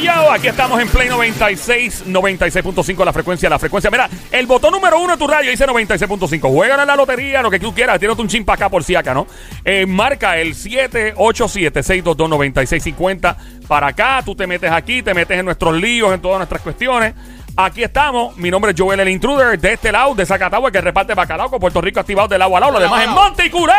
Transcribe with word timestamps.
Yo, 0.00 0.30
aquí 0.30 0.46
estamos 0.48 0.80
en 0.80 0.88
Play 0.88 1.08
96, 1.08 2.04
96.5 2.06 3.04
la 3.04 3.12
frecuencia, 3.12 3.50
la 3.50 3.58
frecuencia. 3.58 3.90
Mira, 3.90 4.08
el 4.30 4.46
botón 4.46 4.70
número 4.72 5.00
uno 5.00 5.14
de 5.14 5.18
tu 5.18 5.26
radio 5.26 5.50
dice 5.50 5.66
96.5. 5.66 6.48
Juegan 6.48 6.78
a 6.78 6.84
la 6.84 6.94
lotería, 6.94 7.42
lo 7.42 7.50
que 7.50 7.58
tú 7.58 7.74
quieras. 7.74 7.98
Tírate 7.98 8.22
un 8.22 8.28
chin 8.28 8.44
para 8.44 8.54
acá 8.54 8.68
por 8.68 8.84
si 8.84 8.94
acá, 8.94 9.14
¿no? 9.14 9.26
Eh, 9.64 9.84
marca 9.84 10.38
el 10.38 10.54
787-622-9650. 10.54 13.36
Para 13.66 13.88
acá, 13.88 14.22
tú 14.24 14.36
te 14.36 14.46
metes 14.46 14.70
aquí, 14.70 15.02
te 15.02 15.12
metes 15.12 15.36
en 15.38 15.44
nuestros 15.44 15.74
líos, 15.74 16.14
en 16.14 16.20
todas 16.20 16.38
nuestras 16.38 16.62
cuestiones. 16.62 17.14
Aquí 17.58 17.82
estamos. 17.82 18.36
Mi 18.36 18.50
nombre 18.50 18.72
es 18.72 18.78
Joel 18.78 19.00
el 19.00 19.08
Intruder. 19.08 19.58
De 19.58 19.72
este 19.72 19.90
lado, 19.90 20.14
de 20.14 20.26
Zacatagua, 20.26 20.70
que 20.70 20.78
reparte 20.82 21.14
bacalao 21.14 21.48
con 21.48 21.58
Puerto 21.58 21.80
Rico 21.80 22.00
activado 22.00 22.28
de 22.28 22.36
lado 22.36 22.54
a 22.54 22.60
lado. 22.60 22.72
Lo 22.72 22.80
demás 22.80 23.04
es 23.04 23.08
Monticulé. 23.08 23.72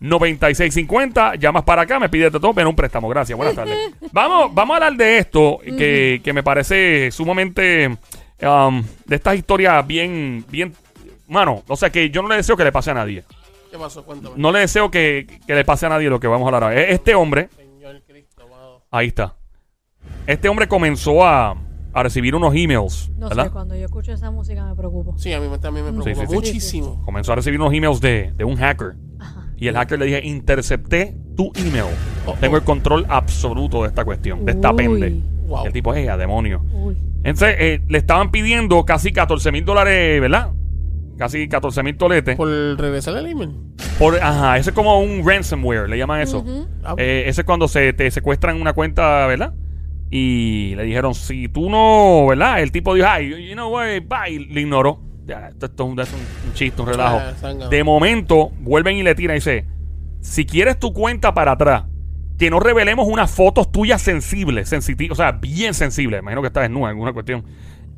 787-622-9650. 0.00 1.38
Llamas 1.38 1.62
para 1.64 1.82
acá, 1.82 1.98
me 1.98 2.08
pides 2.08 2.32
de 2.32 2.40
todo, 2.40 2.52
ven 2.52 2.66
un 2.66 2.74
préstamo. 2.76 3.08
Gracias, 3.08 3.36
buenas 3.36 3.54
tardes. 3.54 3.76
vamos, 4.12 4.52
vamos 4.54 4.74
a 4.74 4.76
hablar 4.76 4.94
de 4.98 5.18
esto, 5.18 5.58
que, 5.64 6.20
que 6.22 6.32
me 6.32 6.42
parece 6.42 7.10
sumamente. 7.10 7.96
Um, 8.42 8.82
de 9.06 9.16
estas 9.16 9.36
historias 9.36 9.86
bien, 9.86 10.44
bien. 10.48 10.72
Mano, 11.28 11.62
o 11.68 11.76
sea 11.76 11.90
que 11.90 12.10
yo 12.10 12.22
no 12.22 12.28
le 12.28 12.36
deseo 12.36 12.56
que 12.56 12.64
le 12.64 12.72
pase 12.72 12.90
a 12.90 12.94
nadie. 12.94 13.24
¿Qué 13.70 13.78
pasó? 13.78 14.04
Cuéntame. 14.04 14.34
No 14.36 14.52
le 14.52 14.60
deseo 14.60 14.90
que, 14.90 15.26
que 15.46 15.54
le 15.54 15.64
pase 15.64 15.86
a 15.86 15.88
nadie 15.88 16.08
lo 16.08 16.20
que 16.20 16.26
vamos 16.28 16.44
a 16.44 16.48
hablar 16.48 16.64
ahora. 16.64 16.82
Este 16.82 17.14
hombre, 17.14 17.48
Señor 17.56 18.02
Cristo, 18.06 18.44
ahí 18.90 19.08
está. 19.08 19.34
Este 20.26 20.48
hombre 20.48 20.68
comenzó 20.68 21.24
a, 21.26 21.56
a 21.92 22.02
recibir 22.02 22.34
unos 22.34 22.54
emails, 22.54 23.10
No 23.16 23.28
¿verdad? 23.28 23.44
sé, 23.46 23.50
cuando 23.50 23.74
yo 23.74 23.84
escucho 23.86 24.12
esa 24.12 24.30
música 24.30 24.64
me 24.64 24.74
preocupo. 24.76 25.16
Sí, 25.18 25.32
a 25.32 25.40
mí 25.40 25.48
me- 25.48 25.58
también 25.58 25.86
me 25.86 25.92
Sí, 25.92 26.12
preocupa 26.12 26.20
sí, 26.20 26.26
sí. 26.28 26.34
muchísimo. 26.34 27.02
comenzó 27.04 27.32
a 27.32 27.36
recibir 27.36 27.60
unos 27.60 27.72
emails 27.74 28.00
de, 28.00 28.32
de 28.36 28.44
un 28.44 28.56
hacker. 28.56 28.94
Ajá. 29.18 29.48
Y 29.56 29.68
el 29.68 29.74
hacker 29.76 29.98
le 29.98 30.06
dije, 30.06 30.20
intercepté 30.26 31.16
tu 31.36 31.50
email. 31.56 31.86
Oh, 32.26 32.34
Tengo 32.40 32.54
oh. 32.54 32.58
el 32.58 32.64
control 32.64 33.06
absoluto 33.08 33.82
de 33.82 33.88
esta 33.88 34.04
cuestión, 34.04 34.44
de 34.44 34.52
esta 34.52 34.70
Uy. 34.70 34.76
pende. 34.76 35.20
Wow. 35.46 35.66
El 35.66 35.72
tipo 35.72 35.92
es 35.94 36.08
a 36.08 36.16
demonio. 36.16 36.62
Uy. 36.72 36.96
Entonces, 37.24 37.56
eh, 37.58 37.80
le 37.88 37.98
estaban 37.98 38.30
pidiendo 38.30 38.84
casi 38.84 39.10
14 39.12 39.50
mil 39.50 39.64
dólares, 39.64 40.20
¿verdad? 40.20 40.52
Casi 41.18 41.48
14 41.48 41.82
mil 41.82 41.96
toletes. 41.96 42.36
Por 42.36 42.48
regresar 42.78 43.16
el 43.16 43.26
email. 43.26 43.52
Por, 43.98 44.16
ajá, 44.22 44.58
ese 44.58 44.70
es 44.70 44.74
como 44.76 45.00
un 45.00 45.26
ransomware, 45.26 45.88
le 45.88 45.96
llaman 45.96 46.20
eso. 46.20 46.40
Ujú. 46.40 46.66
Ah, 46.84 46.94
Eh, 46.98 47.24
ese 47.26 47.40
es 47.42 47.44
cuando 47.46 47.66
se 47.68 47.92
te 47.92 48.10
secuestran 48.10 48.60
una 48.60 48.72
cuenta, 48.72 49.26
¿verdad? 49.26 49.54
Y 50.10 50.74
le 50.76 50.84
dijeron, 50.84 51.14
si 51.14 51.48
tú 51.48 51.70
no, 51.70 52.26
¿verdad? 52.28 52.60
El 52.62 52.70
tipo 52.72 52.94
dijo, 52.94 53.06
ay, 53.08 53.48
you 53.48 53.54
know 53.54 53.72
what, 53.72 53.86
bye, 54.06 54.30
y 54.30 54.38
le 54.46 54.60
ignoró. 54.60 55.00
Ya, 55.24 55.48
esto, 55.48 55.66
esto 55.66 55.84
es 55.84 55.90
un, 55.90 56.00
esto 56.00 56.16
es 56.16 56.22
un- 56.44 56.48
un 56.48 56.54
chiste, 56.54 56.82
un 56.82 56.88
relajo. 56.88 57.20
Ah. 57.42 57.68
De 57.70 57.82
momento, 57.82 58.50
vuelven 58.60 58.96
y 58.96 59.02
le 59.02 59.14
tiran 59.14 59.36
y 59.36 59.38
dice, 59.38 59.66
si 60.20 60.44
quieres 60.44 60.78
tu 60.78 60.92
cuenta 60.92 61.32
para 61.32 61.52
atrás, 61.52 61.84
que 62.38 62.50
no 62.50 62.58
revelemos 62.60 63.06
unas 63.08 63.30
fotos 63.30 63.70
tuyas 63.70 64.02
sensibles, 64.02 64.68
sensitivas, 64.68 65.18
o 65.18 65.22
sea, 65.22 65.32
bien 65.32 65.72
sensibles, 65.74 66.20
imagino 66.20 66.40
que 66.42 66.48
está 66.48 66.60
desnuda 66.62 66.86
en 66.86 66.90
alguna 66.96 67.12
cuestión, 67.12 67.44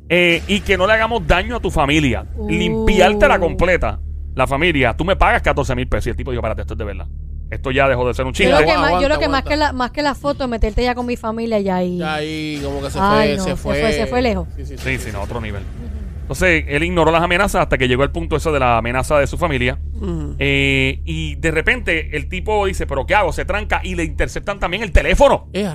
eh, 0.09 0.41
y 0.47 0.59
que 0.61 0.77
no 0.77 0.85
le 0.87 0.93
hagamos 0.93 1.25
daño 1.27 1.55
a 1.55 1.59
tu 1.59 1.71
familia, 1.71 2.25
Uh. 2.35 2.49
limpiártela 2.49 3.39
completa, 3.39 3.99
la 4.35 4.45
familia, 4.47 4.95
tú 4.95 5.03
me 5.05 5.15
pagas 5.15 5.41
14 5.41 5.75
mil 5.75 5.87
pesos. 5.87 6.07
Y 6.07 6.09
el 6.11 6.15
tipo 6.15 6.31
dijo, 6.31 6.39
espérate, 6.39 6.61
esto 6.61 6.75
es 6.75 6.77
de 6.77 6.85
verdad. 6.85 7.07
Esto 7.49 7.71
ya 7.71 7.87
dejó 7.87 8.05
de 8.07 8.13
ser 8.13 8.25
un 8.25 8.33
Yo 8.33 8.37
chiste. 8.43 8.51
lo 8.51 8.57
que, 8.59 8.63
Aguanta, 8.71 8.91
más, 8.91 9.01
yo 9.01 9.09
lo 9.09 9.19
que 9.19 9.27
más 9.29 9.43
que 9.43 9.55
la 9.55 9.71
más 9.73 9.91
que 9.91 10.01
la 10.01 10.13
foto, 10.15 10.47
meterte 10.49 10.83
ya 10.83 10.93
con 10.95 11.05
mi 11.05 11.15
familia 11.15 11.59
ya 11.61 11.77
ahí. 11.77 11.97
Ya 11.97 12.15
ahí 12.15 12.59
como 12.63 12.81
que 12.81 12.89
se 12.91 12.99
Ay, 13.01 13.29
fue, 13.29 13.37
no, 13.37 13.43
se 13.43 13.49
se 13.51 13.55
fue. 13.55 13.79
fue- 13.81 13.93
se 13.93 14.05
fue 14.07 14.21
lejos. 14.21 14.47
Sí, 14.57 14.65
sí, 14.65 14.77
sí. 14.77 14.83
Sí, 14.83 14.97
sí, 15.05 15.09
no, 15.13 15.21
otro 15.21 15.39
nivel. 15.41 15.63
Entonces, 16.27 16.65
él 16.67 16.83
ignoró 16.83 17.09
las 17.09 17.23
amenazas 17.23 17.61
hasta 17.61 17.77
que 17.77 17.87
llegó 17.87 18.03
el 18.03 18.11
punto 18.11 18.35
eso 18.35 18.51
de 18.51 18.59
la 18.59 18.77
amenaza 18.77 19.17
de 19.17 19.27
su 19.27 19.37
familia. 19.37 19.79
Eh, 20.39 20.99
y 21.05 21.35
de 21.35 21.51
repente 21.51 22.17
el 22.17 22.27
tipo 22.27 22.65
dice, 22.65 22.85
pero 22.85 23.05
¿qué 23.05 23.15
hago? 23.15 23.31
Se 23.31 23.45
tranca 23.45 23.79
y 23.81 23.95
le 23.95 24.03
interceptan 24.03 24.59
también 24.59 24.83
el 24.83 24.91
teléfono. 24.91 25.47
Eh. 25.53 25.71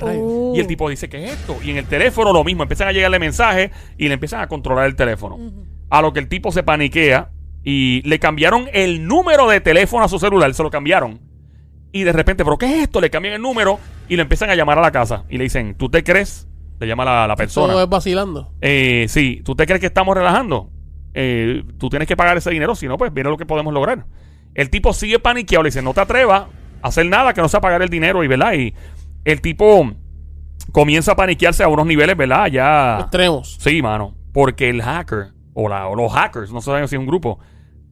Y 0.55 0.61
el 0.61 0.67
tipo 0.67 0.91
dice, 0.91 1.09
¿qué 1.09 1.25
es 1.25 1.33
esto? 1.33 1.57
Y 1.65 1.71
en 1.71 1.79
el 1.79 1.87
teléfono 1.87 2.35
lo 2.35 2.45
mismo, 2.45 2.65
empiezan 2.65 2.89
a 2.89 2.93
llegarle 2.93 3.19
mensajes 3.19 3.71
y 3.97 4.09
le 4.09 4.15
empiezan 4.15 4.43
a 4.43 4.47
controlar 4.47 4.85
el 4.85 4.95
teléfono. 4.95 5.39
A 5.89 6.03
lo 6.03 6.13
que 6.13 6.21
el 6.21 6.29
tipo 6.29 6.53
se 6.53 6.63
paniquea 6.63 7.31
y 7.65 8.03
le 8.07 8.19
cambiaron 8.19 8.69
el 8.75 9.07
número 9.07 9.49
de 9.49 9.63
teléfono 9.63 10.05
a 10.05 10.09
su 10.09 10.19
celular, 10.19 10.53
se 10.53 10.63
lo 10.63 10.71
cambiaron. 10.71 11.19
Y 11.93 12.03
de 12.03 12.13
repente, 12.13 12.45
¿pero 12.45 12.59
qué 12.59 12.67
es 12.67 12.83
esto? 12.83 13.01
Le 13.01 13.09
cambian 13.09 13.37
el 13.37 13.41
número 13.41 13.79
y 14.07 14.17
le 14.17 14.23
empiezan 14.23 14.51
a 14.51 14.55
llamar 14.55 14.79
a 14.79 14.83
la 14.83 14.93
casa. 14.93 15.25
Y 15.31 15.39
le 15.39 15.45
dicen, 15.45 15.77
¿tú 15.77 15.89
te 15.89 16.05
crees? 16.05 16.47
Le 16.83 16.89
llama 16.89 17.05
la, 17.05 17.29
la 17.29 17.37
persona. 17.37 17.73
Todo 17.73 17.85
es 17.85 17.89
vacilando. 17.89 18.51
Eh, 18.61 19.07
sí, 19.09 19.41
¿tú 19.45 19.55
te 19.55 19.67
crees 19.67 19.81
que 19.81 19.87
estamos 19.87 20.17
relajando? 20.17 20.69
Eh, 21.15 21.63
tú 21.79 21.89
tienes 21.89 22.09
que 22.09 22.17
pagar 22.17 22.37
ese 22.37 22.51
dinero, 22.51 22.75
si 22.75 22.89
no, 22.89 22.99
pues 22.99 23.15
viene 23.15 23.31
lo 23.31 23.37
que 23.37 23.47
podemos 23.47 23.73
lograr. 23.73 24.05
El 24.53 24.69
tipo 24.69 24.93
sigue 24.93 25.21
paniqueado, 25.21 25.63
le 25.63 25.69
dice, 25.69 25.81
no 25.81 25.95
te 25.95 26.01
atrevas 26.01 26.47
a 26.83 26.89
hacer 26.89 27.07
nada 27.07 27.35
que 27.35 27.41
no 27.41 27.49
sea 27.49 27.61
pagar 27.61 27.83
el 27.83 27.89
dinero, 27.89 28.25
y 28.25 28.27
verdad, 28.27 28.55
y 28.55 28.75
el 29.25 29.41
tipo 29.41 29.93
comienza 30.73 31.13
a 31.13 31.17
paniquearse 31.17 31.63
a 31.63 31.69
unos 31.69 31.87
niveles, 31.87 32.17
¿verdad? 32.17 32.49
Ya... 32.49 32.99
Extremos. 33.03 33.59
Sí, 33.61 33.81
mano, 33.81 34.17
porque 34.33 34.69
el 34.69 34.83
hacker, 34.83 35.29
o, 35.55 35.69
la, 35.69 35.87
o 35.87 35.95
los 35.95 36.13
hackers, 36.13 36.51
no 36.51 36.61
saben 36.61 36.89
si 36.89 36.97
es 36.97 36.99
un 36.99 37.07
grupo, 37.07 37.39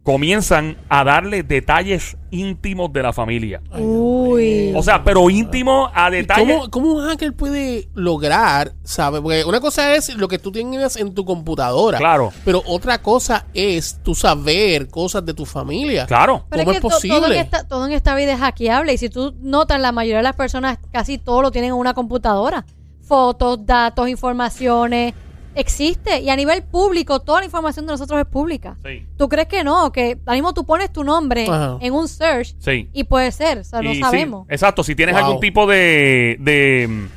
comienzan 0.03 0.78
a 0.88 1.05
darle 1.05 1.43
detalles 1.43 2.16
íntimos 2.31 2.91
de 2.93 3.03
la 3.03 3.12
familia. 3.12 3.61
Uy. 3.78 4.72
O 4.75 4.83
sea, 4.83 5.05
pero 5.05 5.28
íntimo 5.28 5.91
a 5.94 6.09
¿Y 6.09 6.16
detalles... 6.16 6.56
¿Cómo, 6.56 6.71
¿Cómo 6.71 6.93
un 6.94 7.06
hacker 7.06 7.34
puede 7.34 7.88
lograr, 7.94 8.72
sabe? 8.83 9.21
Porque 9.21 9.44
una 9.44 9.61
cosa 9.61 9.94
es 9.94 10.15
lo 10.16 10.27
que 10.27 10.38
tú 10.38 10.50
tienes 10.53 10.97
en 10.97 11.12
tu 11.15 11.25
computadora. 11.25 11.99
Claro, 11.99 12.33
Pero 12.44 12.62
otra 12.66 13.03
cosa 13.03 13.44
es 13.53 14.00
tú 14.03 14.15
saber 14.15 14.88
cosas 14.88 15.25
de 15.27 15.34
tu 15.34 15.44
familia. 15.44 16.06
claro. 16.06 16.47
Pero 16.49 16.65
¿Cómo 16.65 16.71
es 16.72 16.77
es 16.78 16.82
que 16.82 16.88
to- 16.88 16.88
todo, 16.88 16.97
en 17.17 17.21
posible? 17.21 17.41
esta, 17.41 17.69
todo 17.69 17.87
en 17.87 17.93
esta 17.93 18.15
vida 18.15 18.32
es 18.32 18.41
hackeable. 18.41 18.93
Y 18.94 18.99
si 18.99 19.11
tú 19.11 19.34
notas, 19.41 19.81
la 19.81 19.93
mayoría 19.93 20.19
de 20.19 20.22
las 20.25 20.37
personas 20.37 20.78
casi 20.93 21.19
todo 21.19 21.43
lo 21.43 21.50
tienen 21.50 21.71
en 21.71 21.77
una 21.77 21.93
computadora. 21.94 22.65
Fotos, 23.03 23.67
datos, 23.67 24.09
informaciones. 24.09 25.15
Existe. 25.55 26.21
Y 26.21 26.31
a 26.31 26.37
nivel 26.37 26.62
público, 26.62 27.21
toda 27.21 27.41
la 27.41 27.47
información 27.47 27.87
de 27.87 27.93
nosotros 27.93 28.21
es 28.21 28.27
pública. 28.27 28.77
Sí. 28.84 29.06
¿Tú 29.16 29.28
crees 29.28 29.49
que 29.49 29.65
no? 29.65 29.91
Que 29.93 30.16
ahora 30.25 30.34
mismo 30.34 30.55
tú 30.55 30.65
pones 30.65 30.93
tu 30.93 31.03
nombre 31.05 31.47
Ajá. 31.49 31.78
en 31.81 31.93
un 31.93 32.06
search 32.09 32.55
Sí. 32.61 32.88
y 32.93 33.05
puede 33.05 33.33
ser. 33.33 33.59
O 33.59 33.65
sea, 33.65 33.83
no 33.83 33.91
Y 33.91 33.97
sí, 33.97 34.00
sabemos. 34.00 34.47
exacto, 34.49 34.83
si 34.84 34.94
tienes 34.94 35.15
Wow. 35.16 35.25
algún 35.25 35.41
tipo 35.41 35.66
de, 35.66 36.37
de 36.41 37.09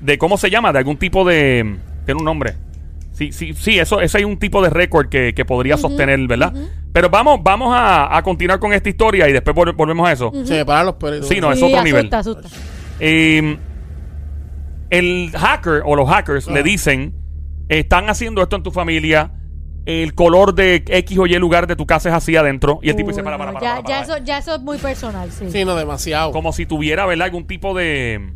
de 0.00 0.16
cómo 0.18 0.38
se 0.38 0.48
llama, 0.50 0.72
de 0.72 0.78
algún 0.78 0.96
tipo 0.96 1.24
de 1.24 1.76
tiene 2.04 2.18
un 2.18 2.24
nombre. 2.24 2.54
Sí, 3.12 3.32
sí, 3.32 3.52
sí, 3.54 3.78
eso 3.80 4.00
ese 4.00 4.18
hay 4.18 4.24
un 4.24 4.38
tipo 4.38 4.62
de 4.62 4.70
récord 4.70 5.08
que, 5.08 5.34
que 5.34 5.44
podría 5.44 5.76
sostener, 5.76 6.20
¿verdad? 6.28 6.52
Pero 6.92 7.10
vamos 7.10 7.40
vamos 7.42 7.74
a, 7.74 8.16
a 8.16 8.22
continuar 8.22 8.60
con 8.60 8.72
esta 8.72 8.88
historia 8.88 9.28
y 9.28 9.32
después 9.32 9.56
vol- 9.56 9.74
volvemos 9.74 10.08
a 10.08 10.12
eso. 10.12 10.32
Se 10.44 10.54
me 10.54 10.64
paran 10.64 10.86
los. 10.86 10.94
Sí, 11.28 11.40
no, 11.40 11.50
es 11.52 11.58
Sí, 11.58 11.64
otro 11.64 11.78
asusta, 11.78 11.84
nivel. 11.84 12.08
asusta. 12.14 12.48
Eh, 13.00 13.58
el 14.90 15.30
hacker 15.34 15.82
o 15.84 15.96
los 15.96 16.08
hackers 16.08 16.46
le 16.48 16.62
dicen, 16.62 17.12
están 17.68 18.08
haciendo 18.10 18.42
esto 18.42 18.56
en 18.56 18.62
tu 18.62 18.70
familia, 18.70 19.32
el 19.86 20.14
color 20.14 20.54
de 20.54 20.84
X 20.86 21.18
o 21.18 21.26
Y 21.26 21.34
lugar 21.38 21.66
de 21.66 21.76
tu 21.76 21.86
casa 21.86 22.08
es 22.10 22.14
así 22.14 22.36
adentro 22.36 22.78
y 22.82 22.90
el 22.90 22.96
tipo 22.96 23.08
dice, 23.08 23.22
para, 23.22 23.38
para, 23.38 23.52
para, 23.52 23.64
ya, 23.64 23.70
para, 23.76 23.82
para, 23.82 23.88
ya 24.00 24.06
para". 24.06 24.16
eso, 24.16 24.24
ya 24.24 24.38
eso 24.38 24.54
es 24.56 24.60
muy 24.60 24.78
personal, 24.78 25.30
sí. 25.32 25.50
Sí, 25.50 25.64
no, 25.64 25.74
demasiado. 25.76 26.30
como 26.32 26.52
si 26.52 26.66
tuviera, 26.66 27.06
¿verdad? 27.06 27.26
Algún 27.26 27.46
tipo 27.46 27.74
de 27.74 28.34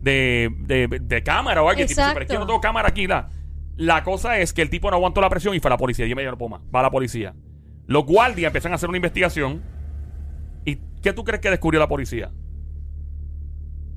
de, 0.00 0.50
de, 0.60 0.88
de 1.00 1.22
cámara 1.22 1.62
o 1.62 1.68
algo. 1.68 1.80
El 1.80 1.86
tipo 1.88 2.00
dice, 2.00 2.10
pero 2.12 2.22
es 2.24 2.28
que 2.28 2.34
yo 2.34 2.40
no 2.40 2.46
tengo 2.46 2.60
cámara 2.60 2.88
aquí. 2.88 3.06
La, 3.06 3.30
la 3.76 4.02
cosa 4.02 4.38
es 4.38 4.52
que 4.52 4.62
el 4.62 4.68
tipo 4.70 4.90
no 4.90 4.96
aguantó 4.96 5.20
la 5.20 5.30
presión 5.30 5.54
y 5.54 5.60
fue 5.60 5.68
a 5.68 5.74
la 5.74 5.78
policía. 5.78 6.06
Y 6.06 6.14
me 6.14 6.24
puedo 6.36 6.48
más. 6.48 6.60
Va 6.74 6.80
a 6.80 6.82
la 6.84 6.90
policía. 6.90 7.34
Los 7.86 8.04
guardias 8.04 8.48
empiezan 8.48 8.72
a 8.72 8.74
hacer 8.74 8.88
una 8.88 8.98
investigación. 8.98 9.62
¿Y 10.64 10.78
qué 11.02 11.12
tú 11.12 11.24
crees 11.24 11.40
que 11.40 11.50
descubrió 11.50 11.80
la 11.80 11.88
policía? 11.88 12.30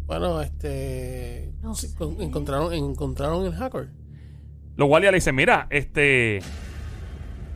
Bueno, 0.06 0.42
este. 0.42 1.52
No 1.62 1.74
sé. 1.74 1.94
con- 1.96 2.22
encontraron, 2.22 2.72
encontraron 2.74 3.46
el 3.46 3.54
hacker. 3.54 3.90
Los 4.78 4.88
guardias 4.88 5.12
le 5.12 5.18
dicen, 5.18 5.36
mira, 5.36 5.68
este... 5.70 6.40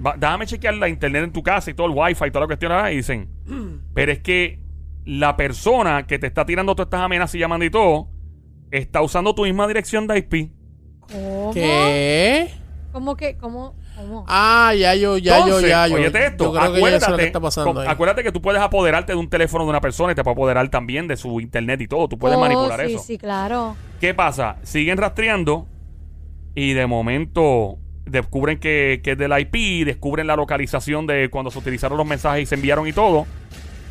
va- 0.05 0.15
déjame 0.17 0.45
chequear 0.45 0.75
la 0.75 0.87
internet 0.89 1.23
en 1.25 1.31
tu 1.33 1.43
casa 1.43 1.69
y 1.69 1.73
todo 1.73 1.87
el 1.87 1.93
wifi 1.95 2.25
y 2.25 2.31
toda 2.31 2.41
la 2.41 2.47
cuestión. 2.47 2.71
¿verdad? 2.71 2.91
Y 2.91 2.97
dicen, 2.97 3.29
pero 3.93 4.11
es 4.11 4.19
que 4.19 4.59
la 5.05 5.35
persona 5.35 6.05
que 6.07 6.19
te 6.19 6.27
está 6.27 6.45
tirando 6.45 6.75
todas 6.75 6.87
estas 6.87 7.01
amenazas 7.01 7.35
y 7.35 7.39
llamando 7.39 7.65
y 7.65 7.69
todo, 7.69 8.07
está 8.71 9.01
usando 9.01 9.33
tu 9.33 9.43
misma 9.43 9.67
dirección 9.67 10.07
de 10.07 10.17
IP. 10.19 10.51
¿Cómo? 11.11 11.51
¿Qué? 11.53 12.49
¿Cómo 12.91 13.15
que? 13.15 13.35
¿Cómo? 13.37 13.75
¿Cómo? 13.95 14.25
Ah, 14.27 14.73
ya 14.77 14.95
yo, 14.95 15.17
ya 15.17 15.39
Entonces, 15.39 15.63
yo, 15.63 15.67
ya 15.67 15.87
yo. 15.87 15.95
óyete 15.95 16.25
esto, 16.27 16.45
yo 16.45 16.51
creo 16.51 16.61
que 16.61 16.67
ya 16.71 16.77
acuérdate, 16.77 17.05
sé 17.05 17.11
lo 17.11 17.17
que 17.17 17.23
está 17.25 17.39
pasando 17.39 17.81
ahí. 17.81 17.87
acuérdate 17.87 18.23
que 18.23 18.31
tú 18.31 18.41
puedes 18.41 18.61
apoderarte 18.61 19.11
de 19.11 19.17
un 19.17 19.29
teléfono 19.29 19.63
de 19.65 19.69
una 19.71 19.81
persona 19.81 20.11
y 20.13 20.15
te 20.15 20.23
puedes 20.23 20.35
apoderar 20.37 20.69
también 20.69 21.07
de 21.07 21.17
su 21.17 21.39
internet 21.41 21.81
y 21.81 21.87
todo. 21.87 22.07
Tú 22.07 22.17
puedes 22.17 22.37
Oh, 22.37 22.41
manipular 22.41 22.85
sí, 22.85 22.93
eso. 22.93 23.03
Sí, 23.03 23.17
claro. 23.17 23.75
¿Qué 23.99 24.13
pasa? 24.13 24.57
Siguen 24.63 24.97
rastreando 24.97 25.67
y 26.59 26.73
de 26.73 26.87
momento 26.87 27.77
descubren 28.05 28.59
que, 28.59 29.01
que 29.03 29.11
es 29.11 29.17
del 29.17 29.31
IP, 29.39 29.85
descubren 29.85 30.27
la 30.27 30.35
localización 30.35 31.05
de 31.07 31.29
cuando 31.29 31.51
se 31.51 31.59
utilizaron 31.59 31.97
los 31.97 32.07
mensajes 32.07 32.43
y 32.43 32.45
se 32.47 32.55
enviaron 32.55 32.87
y 32.87 32.93
todo. 32.93 33.25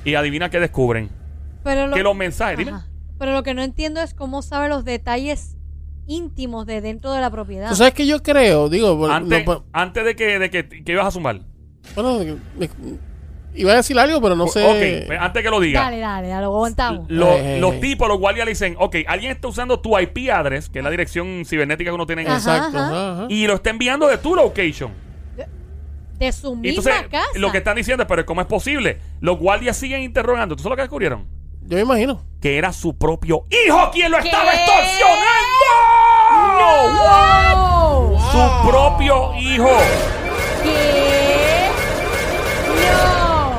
Y 0.04 0.14
adivina 0.14 0.50
qué 0.50 0.60
descubren. 0.60 1.08
Pero 1.64 1.86
lo, 1.86 1.94
Que 1.96 2.02
los 2.02 2.14
mensajes, 2.16 2.58
dime. 2.58 2.72
Pero 3.18 3.32
lo 3.32 3.42
que 3.42 3.54
no 3.54 3.62
entiendo 3.62 4.00
es 4.02 4.14
cómo 4.14 4.42
sabe 4.42 4.68
los 4.68 4.84
detalles 4.84 5.56
íntimos 6.06 6.66
de 6.66 6.80
dentro 6.80 7.12
de 7.12 7.20
la 7.20 7.30
propiedad. 7.30 7.68
¿Tú 7.68 7.76
sabes 7.76 7.94
que 7.94 8.06
yo 8.06 8.22
creo? 8.22 8.68
Digo, 8.68 9.06
Antes, 9.08 9.44
antes 9.72 10.04
de 10.04 10.16
que, 10.16 10.38
de 10.38 10.50
que, 10.50 10.68
que 10.68 10.92
ibas 10.92 11.06
a 11.06 11.10
sumar. 11.10 11.40
bueno, 11.94 12.18
me- 12.58 12.68
iba 13.58 13.72
a 13.72 13.76
decir 13.76 13.98
algo, 13.98 14.20
pero 14.20 14.34
no 14.36 14.46
sé. 14.46 14.64
Ok, 14.64 15.10
antes 15.20 15.42
que 15.42 15.50
lo 15.50 15.60
diga. 15.60 15.82
Dale, 15.82 15.98
dale, 15.98 16.28
dale, 16.28 16.40
lo 16.42 16.48
aguantamos. 16.54 17.06
Lo- 17.10 17.34
Eh. 17.34 17.58
los 17.60 17.78
tipos, 17.80 18.08
los 18.08 18.18
guardias 18.18 18.44
le 18.46 18.52
dicen, 18.52 18.76
ok, 18.78 18.96
alguien 19.06 19.32
está 19.32 19.48
usando 19.48 19.80
tu 19.80 19.98
IP 19.98 20.30
address, 20.30 20.68
que 20.68 20.78
es 20.78 20.84
la 20.84 20.90
dirección 20.90 21.44
cibernética 21.44 21.90
que 21.90 21.94
uno 21.94 22.06
tiene 22.06 22.22
en. 22.22 22.28
Exacto. 22.32 22.78
ajá, 22.78 23.12
ajá. 23.12 23.26
y 23.28 23.46
lo 23.46 23.54
está 23.54 23.70
enviando 23.70 24.06
de 24.06 24.18
tu 24.18 24.34
location. 24.34 24.92
De 26.18 26.32
su 26.32 26.54
Y 26.54 26.56
misma 26.56 26.68
entonces, 26.90 27.08
casa. 27.12 27.28
lo 27.38 27.52
que 27.52 27.58
están 27.58 27.76
diciendo 27.76 28.02
es, 28.02 28.08
pero 28.08 28.26
¿cómo 28.26 28.40
es 28.40 28.46
posible? 28.48 28.98
Los 29.20 29.38
guardias 29.38 29.76
siguen 29.76 30.02
interrogando. 30.02 30.56
¿Tú 30.56 30.64
sabes 30.64 30.70
lo 30.70 30.76
que 30.76 30.82
descubrieron? 30.82 31.26
Yo 31.62 31.76
me 31.76 31.82
imagino. 31.82 32.20
Que 32.40 32.58
era 32.58 32.72
su 32.72 32.96
propio 32.98 33.44
hijo 33.50 33.90
quien 33.92 34.10
lo 34.10 34.18
¿Qué? 34.18 34.24
estaba 34.28 34.52
extorsionando. 34.52 35.18
¡No! 36.58 38.18
Su 38.32 38.68
propio 38.68 39.34
hijo. 39.36 39.70
¿Qué? 40.64 41.37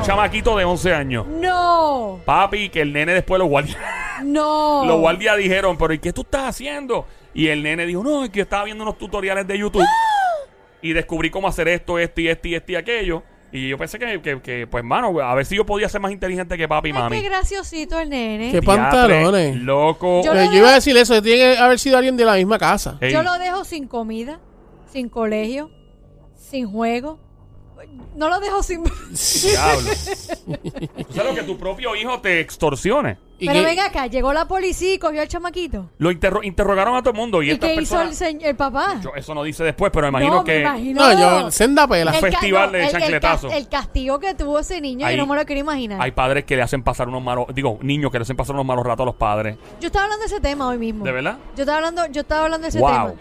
Chamaquito 0.02 0.56
de 0.56 0.64
11 0.64 0.94
años. 0.94 1.26
¡No! 1.26 2.20
Papi, 2.24 2.68
que 2.70 2.80
el 2.80 2.92
nene 2.92 3.12
después 3.14 3.38
los 3.38 3.48
guardias, 3.48 3.78
¡No! 4.24 4.84
los 4.86 4.98
guardias 4.98 5.36
dijeron, 5.36 5.76
pero 5.76 5.92
¿y 5.92 5.98
qué 5.98 6.12
tú 6.12 6.22
estás 6.22 6.48
haciendo? 6.48 7.06
Y 7.34 7.48
el 7.48 7.62
nene 7.62 7.86
dijo, 7.86 8.02
no, 8.02 8.24
es 8.24 8.30
que 8.30 8.40
estaba 8.40 8.64
viendo 8.64 8.82
unos 8.82 8.98
tutoriales 8.98 9.46
de 9.46 9.58
YouTube 9.58 9.84
y 10.82 10.92
descubrí 10.92 11.30
cómo 11.30 11.48
hacer 11.48 11.68
esto, 11.68 11.98
esto 11.98 12.20
y 12.20 12.28
esto 12.28 12.48
y 12.48 12.54
esto 12.54 12.72
y 12.72 12.76
aquello. 12.76 13.22
Y 13.52 13.68
yo 13.68 13.76
pensé 13.78 13.98
que, 13.98 14.20
que, 14.22 14.40
que, 14.40 14.66
pues, 14.68 14.84
mano, 14.84 15.18
a 15.20 15.34
ver 15.34 15.44
si 15.44 15.56
yo 15.56 15.66
podía 15.66 15.88
ser 15.88 16.00
más 16.00 16.12
inteligente 16.12 16.56
que 16.56 16.68
papi 16.68 16.90
y 16.90 16.92
Ay, 16.92 16.98
mami. 16.98 17.20
qué 17.20 17.28
graciosito 17.28 17.98
el 17.98 18.08
nene. 18.08 18.52
Qué 18.52 18.60
Diatre, 18.60 18.66
pantalones. 18.66 19.56
Loco. 19.56 20.22
Yo 20.24 20.32
lo 20.32 20.44
yo 20.44 20.56
iba 20.56 20.70
a 20.70 20.74
decir 20.74 20.96
eso, 20.96 21.20
tiene 21.20 21.38
que 21.54 21.58
haber 21.58 21.78
sido 21.78 21.98
alguien 21.98 22.16
de 22.16 22.24
la 22.24 22.34
misma 22.34 22.58
casa. 22.58 22.96
Ey, 23.00 23.12
Yo 23.12 23.22
lo 23.22 23.38
dejo 23.38 23.64
sin 23.64 23.88
comida, 23.88 24.40
sin 24.86 25.08
colegio, 25.08 25.70
sin 26.36 26.70
juego. 26.70 27.18
No 28.16 28.28
lo 28.28 28.40
dejo 28.40 28.62
sin... 28.62 28.82
Diablo. 29.42 29.90
Tú 31.08 31.14
sabes 31.14 31.30
lo 31.30 31.34
que 31.34 31.42
tu 31.42 31.58
propio 31.58 31.94
hijo 31.96 32.20
te 32.20 32.40
extorsione. 32.40 33.18
Y 33.38 33.46
Pero 33.46 33.60
que- 33.60 33.64
venga 33.66 33.86
acá, 33.86 34.06
llegó 34.06 34.34
la 34.34 34.46
policía 34.46 34.92
y 34.94 34.98
cogió 34.98 35.22
al 35.22 35.28
chamaquito. 35.28 35.88
Lo 35.96 36.10
interro- 36.10 36.44
interrogaron 36.44 36.94
a 36.96 37.00
todo 37.02 37.12
el 37.12 37.16
mundo 37.16 37.42
y, 37.42 37.50
¿Y, 37.52 37.58
qué 37.58 37.74
hizo 37.80 37.98
el, 38.02 38.12
el 38.42 38.54
papá? 38.56 39.00
Yo- 39.02 39.14
eso 39.16 39.34
no 39.34 39.42
dice 39.42 39.64
después, 39.64 39.90
pero 39.94 40.04
me 40.06 40.08
imagino 40.10 40.34
no, 40.36 40.44
que... 40.44 40.54
me 40.56 40.60
imagino. 40.60 41.00
No, 41.14 41.40
yo, 41.42 41.50
senda 41.50 41.86
pela. 41.88 42.10
El 42.10 42.20
festival 42.20 42.72
de 42.72 42.78
el- 42.80 42.84
el 42.86 42.90
chancletazo. 42.92 43.48
El, 43.50 43.68
castigo 43.68 44.18
que 44.18 44.34
tuvo 44.34 44.58
ese 44.58 44.80
niño, 44.82 45.06
Ahí- 45.06 45.16
yo 45.16 45.22
no 45.22 45.32
me 45.32 45.38
lo 45.38 45.46
quiero 45.46 45.60
imaginar. 45.60 46.02
Hay 46.02 46.10
padres 46.10 46.44
que 46.44 46.56
le 46.56 46.62
hacen 46.62 46.82
pasar 46.82 47.08
unos 47.08 47.22
malos... 47.22 47.46
Digo, 47.54 47.78
niños 47.80 48.10
que 48.12 48.18
le 48.18 48.22
hacen 48.22 48.36
pasar 48.36 48.54
unos 48.54 48.66
malos 48.66 48.84
ratos 48.84 49.04
a 49.04 49.06
los 49.06 49.14
padres. 49.14 49.56
Yo 49.80 49.86
estaba 49.86 50.04
hablando 50.04 50.20
de 50.20 50.26
ese 50.26 50.40
tema 50.40 50.68
hoy 50.68 50.76
mismo. 50.78 51.04
¿De 51.04 51.12
verdad? 51.12 51.38
Yo 51.56 51.62
estaba 51.62 51.78
hablando, 51.78 52.06
yo 52.10 52.20
estaba 52.20 52.44
hablando 52.44 52.64
de 52.64 52.68
ese 52.68 52.78
Wow. 52.80 52.90
tema. 52.90 53.14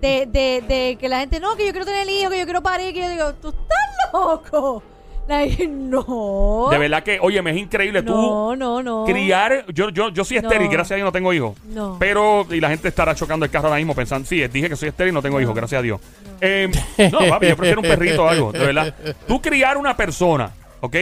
De, 0.00 0.26
de, 0.26 0.62
de 0.66 0.96
que 1.00 1.08
la 1.08 1.20
gente, 1.20 1.40
no, 1.40 1.56
que 1.56 1.66
yo 1.66 1.72
quiero 1.72 1.84
tener 1.86 2.08
hijo, 2.08 2.30
que 2.30 2.38
yo 2.38 2.44
quiero 2.44 2.62
parir, 2.62 2.94
que 2.94 3.00
yo 3.00 3.08
digo, 3.08 3.34
tú 3.34 3.48
estás 3.48 4.12
loco. 4.12 4.82
No. 5.68 6.68
De 6.70 6.78
verdad 6.78 7.02
que, 7.02 7.18
oye, 7.20 7.42
me 7.42 7.50
es 7.50 7.58
increíble 7.58 8.02
tú 8.02 8.12
No, 8.12 8.56
no, 8.56 8.82
no. 8.82 9.04
criar... 9.04 9.66
Yo, 9.72 9.90
yo, 9.90 10.08
yo 10.08 10.24
soy 10.24 10.40
No. 10.40 10.48
estéril, 10.48 10.68
gracias 10.70 10.92
a 10.92 10.96
Dios 10.96 11.04
no 11.04 11.12
tengo 11.12 11.32
hijos. 11.34 11.54
No. 11.68 11.96
Pero, 11.98 12.46
y 12.50 12.60
la 12.60 12.68
gente 12.70 12.88
estará 12.88 13.14
chocando 13.14 13.44
el 13.44 13.50
carro 13.50 13.66
ahora 13.68 13.76
mismo 13.76 13.94
pensando, 13.94 14.26
sí, 14.26 14.46
dije 14.48 14.70
que 14.70 14.76
soy 14.76 14.88
estéril 14.88 15.12
y 15.12 15.14
no 15.14 15.20
tengo 15.22 15.38
hijos, 15.40 15.54
gracias 15.54 15.80
a 15.80 15.82
Dios. 15.82 16.00
Eh, 16.40 16.70
no, 17.12 17.18
papi, 17.28 17.48
yo 17.48 17.56
prefiero 17.56 17.80
un 17.82 17.86
perrito 17.88 18.24
o 18.24 18.28
algo, 18.28 18.52
de 18.52 18.58
verdad. 18.58 18.94
Tú 19.28 19.40
criar 19.42 19.76
una 19.76 19.94
persona, 19.96 20.50
¿ok? 20.80 20.96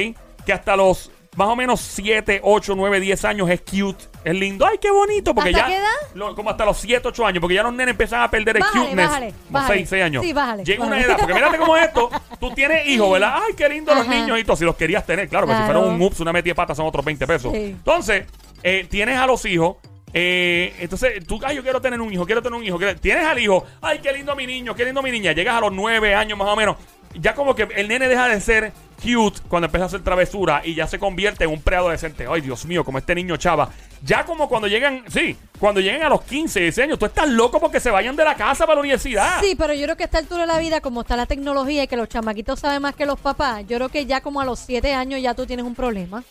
Que 0.44 0.52
hasta 0.52 0.74
los 0.76 1.10
más 1.36 1.48
o 1.48 1.54
menos 1.56 1.80
7, 1.80 2.40
8, 2.42 2.74
9, 2.76 2.98
10 3.00 3.24
años 3.26 3.48
es 3.50 3.60
cute, 3.60 4.04
es 4.24 4.34
lindo. 4.34 4.66
Ay, 4.66 4.78
qué 4.80 4.90
bonito, 4.90 5.34
porque 5.34 5.50
¿Hasta 5.50 5.60
ya... 5.60 5.66
qué 5.66 5.76
edad? 5.76 6.14
lo- 6.14 6.34
como 6.34 6.50
hasta 6.50 6.64
los 6.64 6.78
7, 6.78 7.06
8 7.08 7.26
años, 7.26 7.40
porque 7.40 7.54
ya 7.54 7.62
los 7.62 7.72
nenes 7.74 7.92
empiezan 7.92 8.22
a 8.22 8.30
perder 8.30 8.56
el 8.56 8.62
Bájale, 8.62 8.80
cuteness. 8.84 9.06
bájale, 9.06 9.34
bájale. 9.50 9.74
6, 9.78 9.88
6 9.90 10.02
años. 10.02 10.24
Sí, 10.24 10.32
bájale, 10.32 10.64
Llega 10.64 10.82
una 10.84 10.90
bájale. 10.96 11.06
edad, 11.08 11.18
porque 11.18 11.34
mírate 11.34 11.58
cómo 11.58 11.76
es 11.76 11.84
esto. 11.86 12.10
Tú 12.40 12.50
tienes 12.54 12.86
hijos, 12.86 13.12
¿verdad? 13.12 13.34
Ay, 13.46 13.54
qué 13.56 13.68
lindo 13.68 13.94
los 13.94 14.06
Ajá. 14.06 14.14
niños 14.14 14.38
y 14.38 14.44
todo. 14.44 14.56
Si 14.56 14.64
los 14.64 14.76
querías 14.76 15.04
tener, 15.06 15.28
claro, 15.28 15.46
que 15.46 15.52
si 15.52 15.58
Claro. 15.58 15.80
fuera 15.80 15.94
un 15.94 16.00
ups, 16.02 16.20
una 16.20 16.32
metida 16.32 16.50
de 16.52 16.54
pata 16.56 16.74
son 16.74 16.86
otros 16.86 17.04
20 17.04 17.26
pesos. 17.26 17.52
Sí. 17.52 17.58
Entonces, 17.58 18.24
eh, 18.62 18.86
tienes 18.90 19.18
a 19.18 19.26
los 19.26 19.44
hijos. 19.44 19.76
eh, 20.18 20.74
entonces, 20.78 21.26
tú, 21.26 21.38
ay, 21.44 21.56
yo 21.56 21.62
quiero 21.62 21.80
tener 21.82 22.00
un 22.00 22.10
hijo, 22.12 22.24
quiero 22.24 22.40
tener 22.40 22.58
un 22.58 22.64
hijo. 22.64 22.78
quiero- 22.78 22.96
Tienes 22.98 23.26
al 23.26 23.38
hijo, 23.38 23.64
ay, 23.82 23.98
qué 24.02 24.12
lindo 24.14 24.34
mi 24.34 24.46
niño, 24.46 24.74
qué 24.74 24.84
lindo 24.86 25.02
mi 25.02 25.10
niña. 25.10 25.32
Llegas 25.32 25.56
a 25.56 25.60
los 25.60 25.72
nueve 25.72 26.14
años 26.14 26.38
más 26.38 26.48
o 26.48 26.56
menos. 26.56 26.76
Ya 27.14 27.34
como 27.34 27.54
que 27.54 27.68
el 27.76 27.88
nene 27.88 28.08
deja 28.08 28.28
de 28.28 28.40
ser 28.40 28.72
cute 28.96 29.40
cuando 29.48 29.66
empieza 29.66 29.84
a 29.84 29.86
hacer 29.86 30.02
travesura 30.02 30.62
y 30.64 30.74
ya 30.74 30.86
se 30.86 30.98
convierte 30.98 31.44
en 31.44 31.50
un 31.50 31.60
preadolescente. 31.60 32.26
Ay, 32.28 32.40
Dios 32.40 32.64
mío, 32.64 32.84
como 32.84 32.98
este 32.98 33.14
niño 33.14 33.36
chava. 33.36 33.70
Ya 34.02 34.24
como 34.24 34.48
cuando 34.48 34.68
llegan, 34.68 35.04
sí, 35.08 35.36
cuando 35.58 35.80
llegan 35.80 36.02
a 36.02 36.08
los 36.08 36.22
15, 36.22 36.60
16 36.60 36.84
años, 36.84 36.98
tú 36.98 37.06
estás 37.06 37.28
loco 37.28 37.60
porque 37.60 37.80
se 37.80 37.90
vayan 37.90 38.14
de 38.16 38.24
la 38.24 38.34
casa 38.34 38.66
para 38.66 38.76
la 38.76 38.80
universidad. 38.80 39.40
Sí, 39.40 39.54
pero 39.56 39.72
yo 39.72 39.84
creo 39.84 39.96
que 39.96 40.04
a 40.04 40.06
esta 40.06 40.18
altura 40.18 40.42
de 40.42 40.46
la 40.48 40.58
vida, 40.58 40.80
como 40.80 41.00
está 41.00 41.16
la 41.16 41.26
tecnología 41.26 41.84
y 41.84 41.86
que 41.86 41.96
los 41.96 42.08
chamaquitos 42.08 42.60
saben 42.60 42.82
más 42.82 42.94
que 42.94 43.06
los 43.06 43.18
papás, 43.18 43.64
yo 43.66 43.76
creo 43.78 43.88
que 43.88 44.06
ya 44.06 44.20
como 44.20 44.40
a 44.40 44.44
los 44.44 44.58
siete 44.58 44.94
años 44.94 45.20
ya 45.22 45.34
tú 45.34 45.46
tienes 45.46 45.64
un 45.64 45.74
problema. 45.74 46.22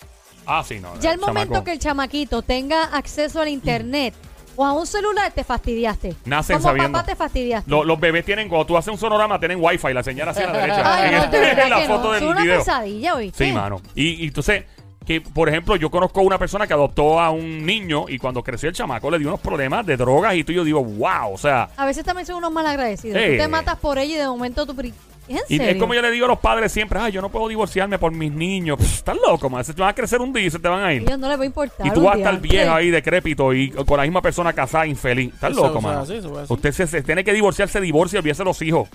Ah, 0.45 0.63
sí, 0.63 0.79
no. 0.79 0.99
Ya 0.99 1.11
el 1.11 1.19
momento 1.19 1.53
chamaco. 1.53 1.65
que 1.65 1.71
el 1.71 1.79
chamaquito 1.79 2.41
tenga 2.43 2.83
acceso 2.83 3.41
al 3.41 3.47
internet 3.47 4.13
o 4.55 4.65
a 4.65 4.73
un 4.73 4.85
celular, 4.87 5.31
te 5.33 5.43
fastidiaste. 5.43 6.15
Nacen 6.25 6.57
como 6.57 6.69
sabiendo. 6.69 6.91
papá 6.93 7.05
te 7.05 7.15
fastidiaste. 7.15 7.69
Lo- 7.69 7.83
los 7.83 7.99
bebés 7.99 8.25
tienen, 8.25 8.47
cuando 8.49 8.65
tú 8.65 8.77
haces 8.77 8.91
un 8.93 8.97
sonorama, 8.99 9.39
tienen 9.39 9.57
wifi, 9.61 9.93
la 9.93 10.03
señal 10.03 10.29
hacia 10.29 10.47
la 10.47 10.53
derecha. 10.59 10.95
Ay, 10.95 11.09
en, 11.09 11.17
no, 11.17 11.23
el- 11.25 11.31
de 11.31 11.39
verdad 11.39 11.63
en 11.65 11.69
la 11.69 11.77
que 11.81 11.87
foto 11.87 12.03
no. 12.03 12.11
del 12.11 12.23
una 12.25 12.41
video. 12.41 12.59
pesadilla, 12.59 13.15
¿oíste? 13.15 13.45
Sí, 13.45 13.51
mano. 13.51 13.81
Y, 13.95 14.23
y 14.23 14.27
entonces, 14.27 14.63
que 15.05 15.21
por 15.21 15.47
ejemplo, 15.49 15.75
yo 15.75 15.91
conozco 15.91 16.21
una 16.21 16.39
persona 16.39 16.65
que 16.65 16.73
adoptó 16.73 17.19
a 17.19 17.29
un 17.29 17.63
niño 17.65 18.05
y 18.07 18.17
cuando 18.17 18.41
creció 18.43 18.69
el 18.69 18.75
chamaco 18.75 19.11
le 19.11 19.19
dio 19.19 19.27
unos 19.27 19.39
problemas 19.39 19.85
de 19.85 19.97
drogas 19.97 20.33
y 20.35 20.43
tú 20.43 20.51
yo 20.51 20.63
digo, 20.63 20.83
wow, 20.83 21.33
o 21.33 21.37
sea. 21.37 21.69
A 21.77 21.85
veces 21.85 22.03
también 22.03 22.25
son 22.25 22.37
unos 22.37 22.51
malagradecidos. 22.51 23.17
Eh. 23.17 23.31
Tú 23.37 23.43
te 23.43 23.47
matas 23.47 23.77
por 23.77 23.97
ello 23.99 24.15
y 24.15 24.17
de 24.17 24.25
momento 24.27 24.65
tú... 24.65 24.75
pri- 24.75 24.93
¿Es 25.27 25.41
en 25.49 25.61
Y 25.61 25.65
es 25.65 25.75
como 25.77 25.93
yo 25.93 26.01
le 26.01 26.11
digo 26.11 26.25
a 26.25 26.27
los 26.29 26.39
padres 26.39 26.71
siempre, 26.71 26.99
ay, 26.99 27.11
yo 27.11 27.21
no 27.21 27.29
puedo 27.29 27.47
divorciarme 27.47 27.97
por 27.97 28.11
mis 28.11 28.31
niños. 28.31 28.77
Pff, 28.77 28.93
estás 28.97 29.17
loco, 29.17 29.49
man. 29.49 29.63
Se 29.65 29.73
te 29.73 29.81
van 29.81 29.89
a 29.89 29.95
crecer 29.95 30.21
un 30.21 30.31
día 30.31 30.45
y 30.45 30.51
se 30.51 30.59
te 30.59 30.67
van 30.67 30.81
a 30.83 30.87
A 30.87 30.93
ir. 30.93 31.01
ellos 31.01 31.17
no 31.19 31.27
les 31.29 31.39
va 31.39 31.43
a 31.43 31.45
importar. 31.45 31.87
Y 31.87 31.91
tú 31.91 31.99
un 32.01 32.05
vas 32.05 32.15
a 32.15 32.17
estar 32.19 32.39
viejo 32.39 32.73
ahí, 32.73 32.89
decrépito 32.91 33.53
y 33.53 33.69
con 33.71 33.97
la 33.97 34.03
misma 34.03 34.21
persona 34.21 34.53
casada, 34.53 34.85
infeliz. 34.85 35.33
Estás 35.33 35.51
Eso- 35.51 35.67
loco, 35.67 35.87
así, 35.89 36.13
eso 36.15 36.31
es 36.31 36.37
así. 36.37 36.53
Usted 36.53 36.71
se, 36.71 36.87
se 36.87 37.01
tiene 37.01 37.23
que 37.23 37.33
divorciarse, 37.33 37.81
divorcia, 37.81 38.19
olvídese 38.19 38.41
de 38.41 38.45
los 38.45 38.61
hijos. 38.61 38.87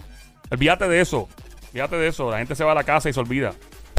Olvídate 0.50 0.88
de 0.88 1.00
eso. 1.00 1.28
Olvídate 1.70 1.96
de 1.96 2.08
eso. 2.08 2.30
La 2.30 2.38
gente 2.38 2.54
se 2.54 2.64
va 2.64 2.72
a 2.72 2.74
la 2.74 2.84
casa 2.84 3.08
y 3.08 3.12
se 3.12 3.20
olvida. 3.20 3.52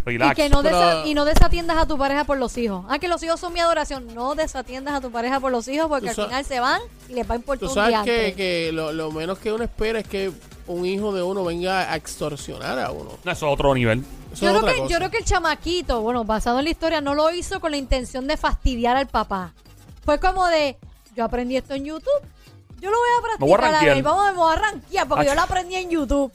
Relax. 0.03 0.31
Y 0.39 0.41
que 0.41 0.49
no, 0.49 0.63
Pero- 0.63 0.79
desa- 0.81 1.05
y 1.05 1.13
no 1.13 1.25
desatiendas 1.25 1.77
a 1.77 1.85
tu 1.85 1.95
pareja 1.97 2.23
por 2.23 2.37
los 2.37 2.57
hijos. 2.57 2.85
Ah, 2.89 2.97
que 2.97 3.07
los 3.07 3.21
hijos 3.23 3.39
son 3.39 3.53
mi 3.53 3.59
adoración. 3.59 4.07
No 4.15 4.33
desatiendas 4.35 4.95
a 4.95 5.01
tu 5.01 5.11
pareja 5.11 5.39
por 5.39 5.51
los 5.51 5.67
hijos 5.67 5.87
porque 5.89 6.09
al 6.09 6.15
final 6.15 6.43
se 6.43 6.59
van 6.59 6.81
y 7.07 7.13
les 7.13 7.29
va 7.29 7.35
a 7.35 7.37
importar 7.37 7.59
Tú 7.59 7.67
un 7.67 7.73
sabes 7.75 7.89
diantre. 7.89 8.33
que, 8.33 8.33
que 8.33 8.71
lo, 8.71 8.91
lo 8.93 9.11
menos 9.11 9.37
que 9.37 9.53
uno 9.53 9.63
espera 9.63 9.99
es 9.99 10.07
que 10.07 10.31
un 10.71 10.85
hijo 10.85 11.13
de 11.13 11.21
uno 11.23 11.43
venga 11.43 11.91
a 11.91 11.95
extorsionar 11.95 12.79
a 12.79 12.91
uno. 12.91 13.11
No, 13.23 13.31
eso 13.31 13.47
es 13.47 13.53
otro 13.53 13.73
nivel. 13.73 14.03
Eso 14.33 14.45
Yo 14.45 14.51
es 14.51 14.53
creo, 14.53 14.57
otra 14.59 14.71
que, 14.73 14.77
cosa. 14.79 14.91
yo 14.91 14.97
creo 14.97 15.11
que 15.11 15.17
el 15.17 15.25
chamaquito, 15.25 16.01
bueno, 16.01 16.23
basado 16.23 16.59
en 16.59 16.65
la 16.65 16.71
historia, 16.71 17.01
no 17.01 17.13
lo 17.15 17.31
hizo 17.33 17.59
con 17.59 17.71
la 17.71 17.77
intención 17.77 18.27
de 18.27 18.37
fastidiar 18.37 18.95
al 18.97 19.07
papá. 19.07 19.53
Fue 20.05 20.19
como 20.19 20.47
de, 20.47 20.77
yo 21.15 21.23
aprendí 21.25 21.57
esto 21.57 21.73
en 21.73 21.85
YouTube, 21.85 22.09
yo 22.79 22.89
lo 22.89 22.97
voy 22.97 23.07
a 23.09 23.37
Me 23.39 23.45
voy 23.45 23.53
a 23.53 23.57
practicar, 23.57 23.97
a 23.97 24.01
vamos, 24.01 24.25
me 24.31 24.37
voy 24.37 24.53
a 24.53 24.55
rankear, 24.59 25.07
porque 25.07 25.21
Ach. 25.23 25.27
yo 25.29 25.35
lo 25.35 25.41
aprendí 25.41 25.75
en 25.75 25.89
YouTube. 25.89 26.31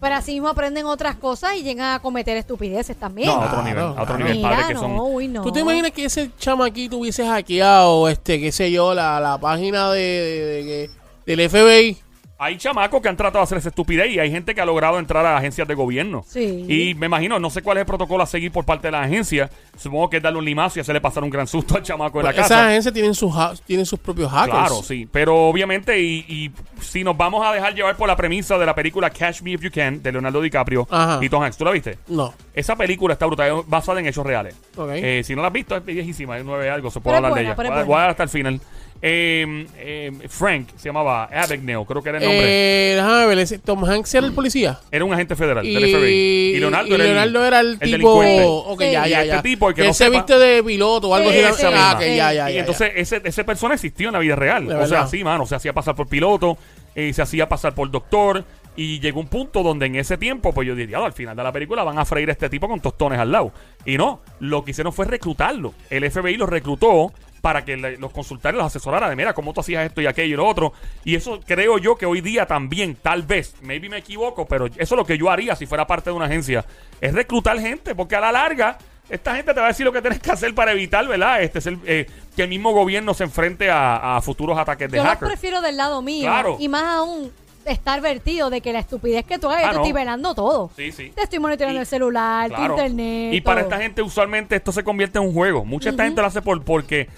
Pero 0.00 0.16
así 0.16 0.32
mismo 0.32 0.48
aprenden 0.48 0.84
otras 0.84 1.16
cosas 1.16 1.54
y 1.54 1.62
llegan 1.62 1.94
a 1.94 1.98
cometer 2.00 2.36
estupideces 2.36 2.94
también. 2.96 3.28
No, 3.28 3.34
a 3.36 3.46
otro 3.46 3.62
Claro, 3.62 3.64
nivel. 3.64 3.84
A 3.84 3.90
otro 3.90 4.04
claro. 4.04 4.18
nivel, 4.18 4.36
Mira, 4.36 4.50
padres 4.50 4.66
que 4.66 4.74
no, 4.74 4.80
son. 4.80 4.96
uy, 5.00 5.28
no. 5.28 5.42
¿Tú 5.42 5.52
te 5.52 5.60
imaginas 5.60 5.92
que 5.92 6.04
ese 6.04 6.30
chamaquito 6.38 6.98
hubiese 6.98 7.26
hackeado, 7.26 8.08
este, 8.08 8.38
qué 8.40 8.52
sé 8.52 8.70
yo, 8.70 8.92
la, 8.92 9.18
la 9.20 9.38
página 9.38 9.90
de, 9.92 10.00
de- 10.00 10.64
de- 10.64 10.90
del 11.36 11.48
FBI? 11.48 11.98
Hay 12.36 12.56
chamacos 12.58 13.00
que 13.00 13.08
han 13.08 13.16
tratado 13.16 13.38
de 13.38 13.44
hacer 13.44 13.58
esa 13.58 13.68
estupidez 13.68 14.10
y 14.10 14.18
hay 14.18 14.28
gente 14.30 14.54
que 14.56 14.60
ha 14.60 14.66
logrado 14.66 14.98
entrar 14.98 15.24
a 15.24 15.36
agencias 15.36 15.68
de 15.68 15.74
gobierno. 15.74 16.24
Sí. 16.26 16.66
Y 16.68 16.94
me 16.96 17.06
imagino, 17.06 17.38
no 17.38 17.48
sé 17.48 17.62
cuál 17.62 17.76
es 17.78 17.82
el 17.82 17.86
protocolo 17.86 18.24
a 18.24 18.26
seguir 18.26 18.50
por 18.50 18.64
parte 18.64 18.88
de 18.88 18.92
la 18.92 19.02
agencia. 19.02 19.48
Supongo 19.76 20.10
que 20.10 20.16
es 20.16 20.22
darle 20.22 20.40
un 20.40 20.44
limazo 20.44 20.78
y 20.78 20.80
hacerle 20.80 21.00
pasar 21.00 21.22
un 21.22 21.30
gran 21.30 21.46
susto 21.46 21.76
al 21.76 21.82
chamaco 21.84 22.18
de 22.18 22.24
la 22.24 22.30
Pues 22.30 22.42
casa. 22.42 22.54
Esas 22.56 22.66
agencias 22.66 22.92
tienen 22.94 23.14
sus, 23.14 23.32
tienen 23.64 23.86
sus 23.86 24.00
propios 24.00 24.30
hackers. 24.32 24.50
Claro, 24.58 24.82
sí. 24.82 25.08
Pero 25.10 25.46
obviamente, 25.48 26.00
y, 26.00 26.24
y 26.28 26.50
si 26.82 27.04
nos 27.04 27.16
vamos 27.16 27.46
a 27.46 27.52
dejar 27.52 27.72
llevar 27.74 27.96
por 27.96 28.08
la 28.08 28.16
premisa 28.16 28.58
de 28.58 28.66
la 28.66 28.74
película 28.74 29.10
Catch 29.10 29.42
Me 29.42 29.52
If 29.52 29.60
You 29.62 29.70
Can 29.72 30.02
de 30.02 30.10
Leonardo 30.12 30.40
DiCaprio 30.40 30.88
Ajá. 30.90 31.20
y 31.22 31.28
Tom 31.28 31.42
Hanks, 31.42 31.56
¿tú 31.56 31.64
la 31.64 31.70
viste? 31.70 31.98
No. 32.08 32.34
Esa 32.52 32.74
película 32.74 33.12
está 33.14 33.26
brutal, 33.26 33.62
basada 33.68 34.00
en 34.00 34.06
hechos 34.06 34.26
reales. 34.26 34.56
Ok. 34.76 34.90
Eh, 34.94 35.22
si 35.24 35.36
no 35.36 35.42
la 35.42 35.48
has 35.48 35.54
visto, 35.54 35.76
es 35.76 35.84
viejísima, 35.84 36.36
es 36.36 36.44
nueve 36.44 36.68
algo, 36.68 36.90
se 36.90 37.00
puede 37.00 37.16
hablar 37.16 37.34
de 37.34 37.42
ella. 37.42 37.54
Voy 37.54 37.66
a- 37.68 37.82
voy 37.84 37.94
a 37.96 38.00
dar 38.00 38.10
hasta 38.10 38.24
el 38.24 38.28
final. 38.28 38.60
Eh, 39.06 39.66
eh, 39.76 40.12
Frank 40.30 40.68
se 40.76 40.88
llamaba 40.88 41.24
Abagnale, 41.24 41.84
creo 41.86 42.02
que 42.02 42.08
era 42.08 42.16
el 42.18 42.24
nombre. 42.24 42.92
Eh, 42.92 42.94
déjame 42.94 43.26
ver, 43.26 43.38
ese- 43.40 43.58
Tom 43.58 43.84
Hanks 43.84 44.14
era 44.14 44.26
el 44.26 44.32
policía. 44.32 44.80
Era 44.90 45.04
un 45.04 45.12
agente 45.12 45.36
federal 45.36 45.62
Y, 45.66 45.74
del 45.74 45.84
FBI. 45.94 46.54
Y 46.56 46.58
Leonardo, 46.58 46.88
y 46.88 46.94
era, 46.94 47.22
el, 47.24 47.36
era 47.36 47.60
el, 47.60 47.66
el 47.72 47.78
tipo. 47.80 48.22
delincuente. 48.22 48.42
Ok, 48.46 48.80
Sí. 48.80 48.92
ya, 48.92 49.06
Y 49.06 49.10
ya, 49.10 49.20
este 49.22 49.34
ya. 49.34 49.42
tipo, 49.42 49.68
el 49.68 49.74
que 49.74 49.86
no 49.86 49.92
se 49.92 50.06
sepa- 50.06 50.10
viste 50.16 50.38
de 50.38 50.62
piloto 50.64 51.08
o 51.10 51.14
algo 51.14 51.30
Sí, 51.30 51.38
así. 51.40 51.66
Ah, 51.66 51.92
ok, 51.96 52.00
ya, 52.00 52.32
ya, 52.32 52.50
y 52.50 52.54
ya, 52.54 52.60
entonces 52.60 52.92
ese, 52.96 53.20
ese 53.22 53.44
persona 53.44 53.74
existió 53.74 54.08
en 54.08 54.14
la 54.14 54.20
vida 54.20 54.36
real. 54.36 54.66
De 54.66 54.74
o 54.74 54.86
sea, 54.86 55.06
sí, 55.06 55.22
mano. 55.22 55.44
Se 55.44 55.54
hacía 55.54 55.74
pasar 55.74 55.94
por 55.94 56.08
piloto, 56.08 56.56
eh, 56.94 57.12
se 57.12 57.20
hacía 57.20 57.46
pasar 57.46 57.74
por 57.74 57.90
doctor. 57.90 58.42
Y 58.76 58.98
llegó 58.98 59.20
un 59.20 59.28
punto 59.28 59.62
donde 59.62 59.86
en 59.86 59.94
ese 59.94 60.18
tiempo, 60.18 60.52
pues 60.52 60.66
yo 60.66 60.74
diría, 60.74 60.98
"Ah, 60.98 61.06
al 61.06 61.12
final 61.12 61.36
de 61.36 61.44
la 61.44 61.52
película 61.52 61.84
van 61.84 61.96
a 61.96 62.04
freír 62.04 62.28
a 62.30 62.32
este 62.32 62.48
tipo 62.48 62.66
con 62.68 62.80
tostones 62.80 63.20
al 63.20 63.30
lado. 63.30 63.52
Y 63.86 63.96
no, 63.96 64.20
lo 64.40 64.64
que 64.64 64.72
hicieron 64.72 64.92
fue 64.92 65.04
reclutarlo. 65.06 65.74
El 65.90 66.02
FBI 66.10 66.36
lo 66.36 66.46
reclutó 66.46 67.12
para 67.44 67.62
que 67.62 67.76
le- 67.76 67.98
los 67.98 68.10
consultara 68.10 68.56
y 68.56 68.58
los 68.58 68.66
asesorara 68.66 69.10
de, 69.10 69.16
mira, 69.16 69.34
cómo 69.34 69.52
tú 69.52 69.60
hacías 69.60 69.84
esto 69.84 70.00
y 70.00 70.06
aquello 70.06 70.32
y 70.32 70.36
lo 70.38 70.46
otro. 70.46 70.72
Y 71.04 71.14
eso 71.14 71.40
creo 71.46 71.76
yo 71.76 71.94
que 71.94 72.06
hoy 72.06 72.22
día 72.22 72.46
también, 72.46 72.96
tal 72.96 73.22
vez, 73.22 73.54
maybe 73.60 73.90
me 73.90 73.98
equivoco, 73.98 74.46
pero 74.46 74.64
eso 74.64 74.74
es 74.78 74.90
lo 74.92 75.04
que 75.04 75.18
yo 75.18 75.28
haría 75.30 75.54
si 75.54 75.66
fuera 75.66 75.86
parte 75.86 76.08
de 76.08 76.16
una 76.16 76.24
agencia. 76.24 76.64
Es 77.02 77.12
reclutar 77.12 77.60
gente, 77.60 77.94
porque 77.94 78.16
a 78.16 78.20
la 78.20 78.32
larga... 78.32 78.78
Esta 79.06 79.36
gente 79.36 79.52
te 79.52 79.60
va 79.60 79.66
a 79.66 79.68
decir 79.68 79.84
lo 79.84 79.92
que 79.92 80.00
tienes 80.00 80.18
que 80.18 80.30
hacer 80.30 80.54
para 80.54 80.72
evitar, 80.72 81.06
¿verdad? 81.06 81.42
Este 81.42 81.58
es 81.58 81.66
el, 81.66 81.78
eh, 81.84 82.06
que 82.34 82.44
el 82.44 82.48
mismo 82.48 82.72
gobierno 82.72 83.12
se 83.12 83.24
enfrente 83.24 83.70
a, 83.70 84.16
a 84.16 84.22
futuros 84.22 84.56
ataques 84.56 84.90
de 84.90 84.96
Yo 84.96 85.04
hackers. 85.04 85.30
prefiero 85.30 85.60
del 85.60 85.76
lado 85.76 86.00
mío. 86.00 86.22
Claro. 86.26 86.56
Y 86.58 86.68
más 86.70 86.84
aún 86.84 87.30
estar 87.66 88.00
vertido 88.00 88.50
de 88.50 88.60
que 88.60 88.72
la 88.72 88.80
estupidez 88.80 89.24
que 89.24 89.38
tú 89.38 89.48
hagas, 89.48 89.64
Ah, 89.64 89.66
yo 89.66 89.70
te 89.70 89.74
no. 89.76 89.82
estoy 89.82 89.92
velando 89.92 90.34
todo. 90.34 90.70
Sí, 90.76 90.92
sí. 90.92 91.12
Te 91.14 91.22
estoy 91.22 91.38
monitoreando 91.38 91.78
Y- 91.78 91.82
el 91.82 91.86
celular, 91.86 92.50
tu 92.50 92.56
Claro. 92.56 92.74
internet. 92.74 93.34
Y 93.34 93.40
para 93.40 93.60
todo. 93.62 93.70
esta 93.70 93.82
gente 93.82 94.02
usualmente 94.02 94.56
esto 94.56 94.72
se 94.72 94.82
convierte 94.84 95.18
en 95.18 95.24
un 95.26 95.32
juego. 95.32 95.64
Mucha 95.64 95.90
esta 95.90 96.04
gente 96.04 96.20
lo 96.20 96.26
hace 96.26 96.42
por 96.42 96.62
porque 96.64 97.08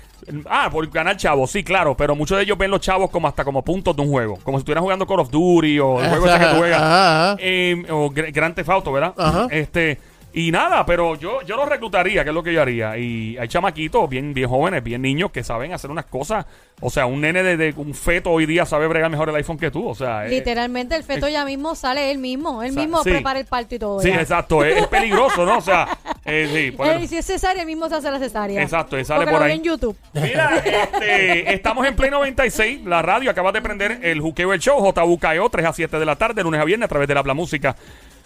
ah, 0.48 0.68
por 0.70 0.88
ganar 0.90 1.16
chavos, 1.16 1.50
sí, 1.50 1.62
claro, 1.62 1.96
pero 1.96 2.14
muchos 2.16 2.36
de 2.38 2.44
ellos 2.44 2.56
ven 2.58 2.70
los 2.70 2.80
chavos 2.80 3.10
como 3.10 3.28
hasta 3.28 3.44
como 3.44 3.62
puntos 3.62 3.94
de 3.94 4.02
un 4.02 4.08
juego, 4.10 4.38
como 4.42 4.58
si 4.58 4.60
estuvieran 4.62 4.82
jugando 4.82 5.06
Call 5.06 5.20
of 5.20 5.30
Duty 5.30 5.78
o 5.78 6.00
el 6.00 6.08
juego 6.08 6.26
ese 6.26 6.38
que 6.38 6.44
tú 6.46 6.56
juegas 6.56 6.80
Ajá, 6.82 7.32
ajá. 7.32 7.36
eh, 7.40 7.84
o 7.90 8.10
Gr- 8.10 8.32
Grand 8.32 8.54
Theft 8.54 8.68
Auto, 8.70 8.92
¿verdad? 8.92 9.14
Ajá. 9.16 9.46
Este 9.50 9.98
y 10.38 10.50
nada, 10.52 10.84
pero 10.84 11.14
yo 11.16 11.40
yo 11.42 11.56
los 11.56 11.66
reclutaría, 11.66 12.22
que 12.22 12.28
es 12.28 12.34
lo 12.34 12.42
que 12.42 12.52
yo 12.52 12.60
haría. 12.60 12.98
Y 12.98 13.38
hay 13.38 13.48
chamaquitos 13.48 14.06
bien 14.10 14.34
bien 14.34 14.50
jóvenes, 14.50 14.84
bien 14.84 15.00
niños 15.00 15.30
que 15.30 15.42
saben 15.42 15.72
hacer 15.72 15.90
unas 15.90 16.04
cosas, 16.04 16.44
o 16.82 16.90
sea, 16.90 17.06
un 17.06 17.22
nene 17.22 17.42
de, 17.42 17.56
de- 17.56 17.72
un 17.74 17.94
feto 17.94 18.30
hoy 18.32 18.44
día 18.44 18.66
sabe 18.66 18.86
bregar 18.86 19.10
mejor 19.10 19.30
el 19.30 19.34
iPhone 19.36 19.56
que 19.56 19.70
tú, 19.70 19.88
o 19.88 19.94
sea, 19.94 20.26
eh, 20.26 20.28
Literalmente 20.28 20.94
el 20.94 21.04
feto 21.04 21.26
ya 21.26 21.46
mismo 21.46 21.74
sale 21.74 22.10
él 22.10 22.18
mismo. 22.18 22.62
Él 22.62 22.72
mismo 22.74 23.02
sí. 23.02 23.12
prepara 23.12 23.38
el 23.40 23.46
parto 23.46 23.76
y 23.76 23.78
todo. 23.78 23.98
Sí, 24.00 24.10
ya. 24.10 24.20
exacto, 24.20 24.62
es, 24.62 24.76
es 24.76 24.86
peligroso, 24.88 25.46
¿no? 25.46 25.56
O 25.56 25.62
sea, 25.62 25.88
eh, 26.26 26.70
sí, 26.76 27.02
y 27.02 27.06
si 27.08 27.16
es 27.16 27.24
cesárea, 27.24 27.62
él 27.62 27.66
mismo 27.66 27.88
se 27.88 27.94
hace 27.94 28.10
la 28.10 28.18
cesárea. 28.18 28.60
Exacto, 28.62 28.98
y 28.98 29.06
sale 29.06 29.20
Porque 29.20 29.30
por 29.32 29.40
lo 29.40 29.46
ahí. 29.46 29.52
en 29.56 29.62
YouTube. 29.62 29.96
Mira, 30.12 30.56
este, 30.58 31.54
estamos 31.54 31.86
en 31.86 31.96
Play 31.96 32.10
96, 32.10 32.84
la 32.84 33.00
radio 33.00 33.30
acaba 33.30 33.52
de 33.52 33.62
prender 33.62 34.00
el 34.02 34.20
Juqueo 34.20 34.52
el 34.52 34.60
Show, 34.60 34.78
JUKEO, 34.92 35.48
3 35.48 35.66
a 35.66 35.72
7 35.72 35.98
de 35.98 36.04
la 36.04 36.16
tarde, 36.16 36.42
lunes 36.42 36.60
a 36.60 36.64
viernes, 36.64 36.84
a 36.84 36.88
través 36.88 37.08
de 37.08 37.14
la 37.14 37.22
Pla 37.22 37.32
Música. 37.32 37.74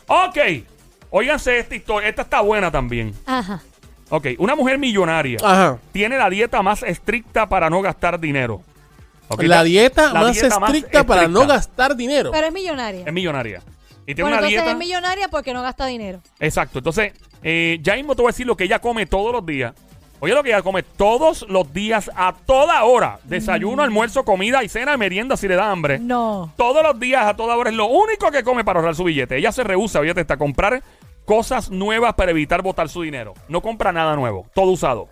Ok, 0.09 0.38
óiganse 1.11 1.59
esta 1.59 1.75
historia, 1.75 2.09
esta 2.09 2.23
está 2.23 2.40
buena 2.40 2.71
también. 2.71 3.14
Ajá. 3.26 3.61
Ok, 4.12 4.26
una 4.38 4.57
mujer 4.57 4.76
millonaria 4.79 5.38
Ajá. 5.43 5.79
tiene 5.93 6.19
la 6.19 6.29
dieta 6.29 6.62
más 6.62 6.83
estricta 6.83 7.49
para 7.49 7.71
no 7.71 7.81
gastar 7.81 8.19
dinero. 8.19 8.62
Ok, 9.29 9.43
La 9.45 9.62
dieta 9.62 10.12
la 10.12 10.21
más 10.23 10.33
dieta 10.40 10.59
más 10.59 10.75
estricta 10.75 11.07
para 11.07 11.23
no 11.29 11.40
estricta. 11.43 11.55
gastar 11.55 11.97
dinero. 11.97 12.31
Pero 12.33 12.47
es 12.49 12.52
millonaria. 12.52 13.05
Es 13.07 13.12
millonaria. 13.12 13.62
Y 14.02 14.07
tiene 14.14 14.23
Bueno, 14.23 14.38
una 14.38 14.49
entonces 14.49 14.64
dieta... 14.64 14.71
es 14.73 14.76
millonaria 14.76 15.29
porque 15.29 15.55
no 15.55 15.62
gasta 15.62 15.87
dinero. 15.87 16.21
Exacto. 16.40 16.79
Entonces, 16.79 17.12
eh, 17.45 17.79
ya 17.81 17.95
mismo 17.95 18.17
te 18.17 18.23
voy 18.23 18.31
a 18.31 18.33
decir 18.33 18.47
lo 18.47 18.57
que 18.57 18.64
ella 18.64 18.81
come 18.81 19.07
todos 19.07 19.33
los 19.33 19.47
días. 19.47 19.73
Oye, 20.21 20.35
lo 20.35 20.43
que 20.43 20.50
ella 20.50 20.62
come 20.62 20.83
todos 20.83 21.47
los 21.49 21.73
días, 21.73 22.11
a 22.15 22.35
toda 22.35 22.85
hora. 22.85 23.19
Desayuno, 23.25 23.83
almuerzo, 23.83 24.25
comida 24.25 24.62
y 24.62 24.69
cena, 24.69 24.97
merienda 24.97 25.37
si 25.37 25.49
le 25.49 25.57
da 25.57 25.71
hambre. 25.71 25.99
No. 25.99 26.53
Todos 26.57 26.83
los 26.83 27.00
días, 27.00 27.25
a 27.27 27.35
toda 27.37 27.57
hora, 27.57 27.71
es 27.71 27.77
lo 27.77 27.87
único 27.87 28.31
que 28.31 28.43
come 28.45 28.62
para 28.65 28.81
ahorrar 28.81 28.95
su 28.95 29.05
billete. 29.05 29.37
Ella 29.39 29.50
se 29.53 29.65
rehúsa, 29.65 30.00
fíjate, 30.00 30.31
a 30.31 30.37
comprar 30.37 30.83
cosas 31.25 31.71
nuevas 31.71 32.15
para 32.15 32.33
evitar 32.33 32.61
botar 32.62 32.89
su 32.89 33.03
dinero. 33.03 33.35
No 33.49 33.62
compra 33.62 33.93
nada 33.93 34.15
nuevo, 34.17 34.47
todo 34.55 34.71
usado. 34.73 35.09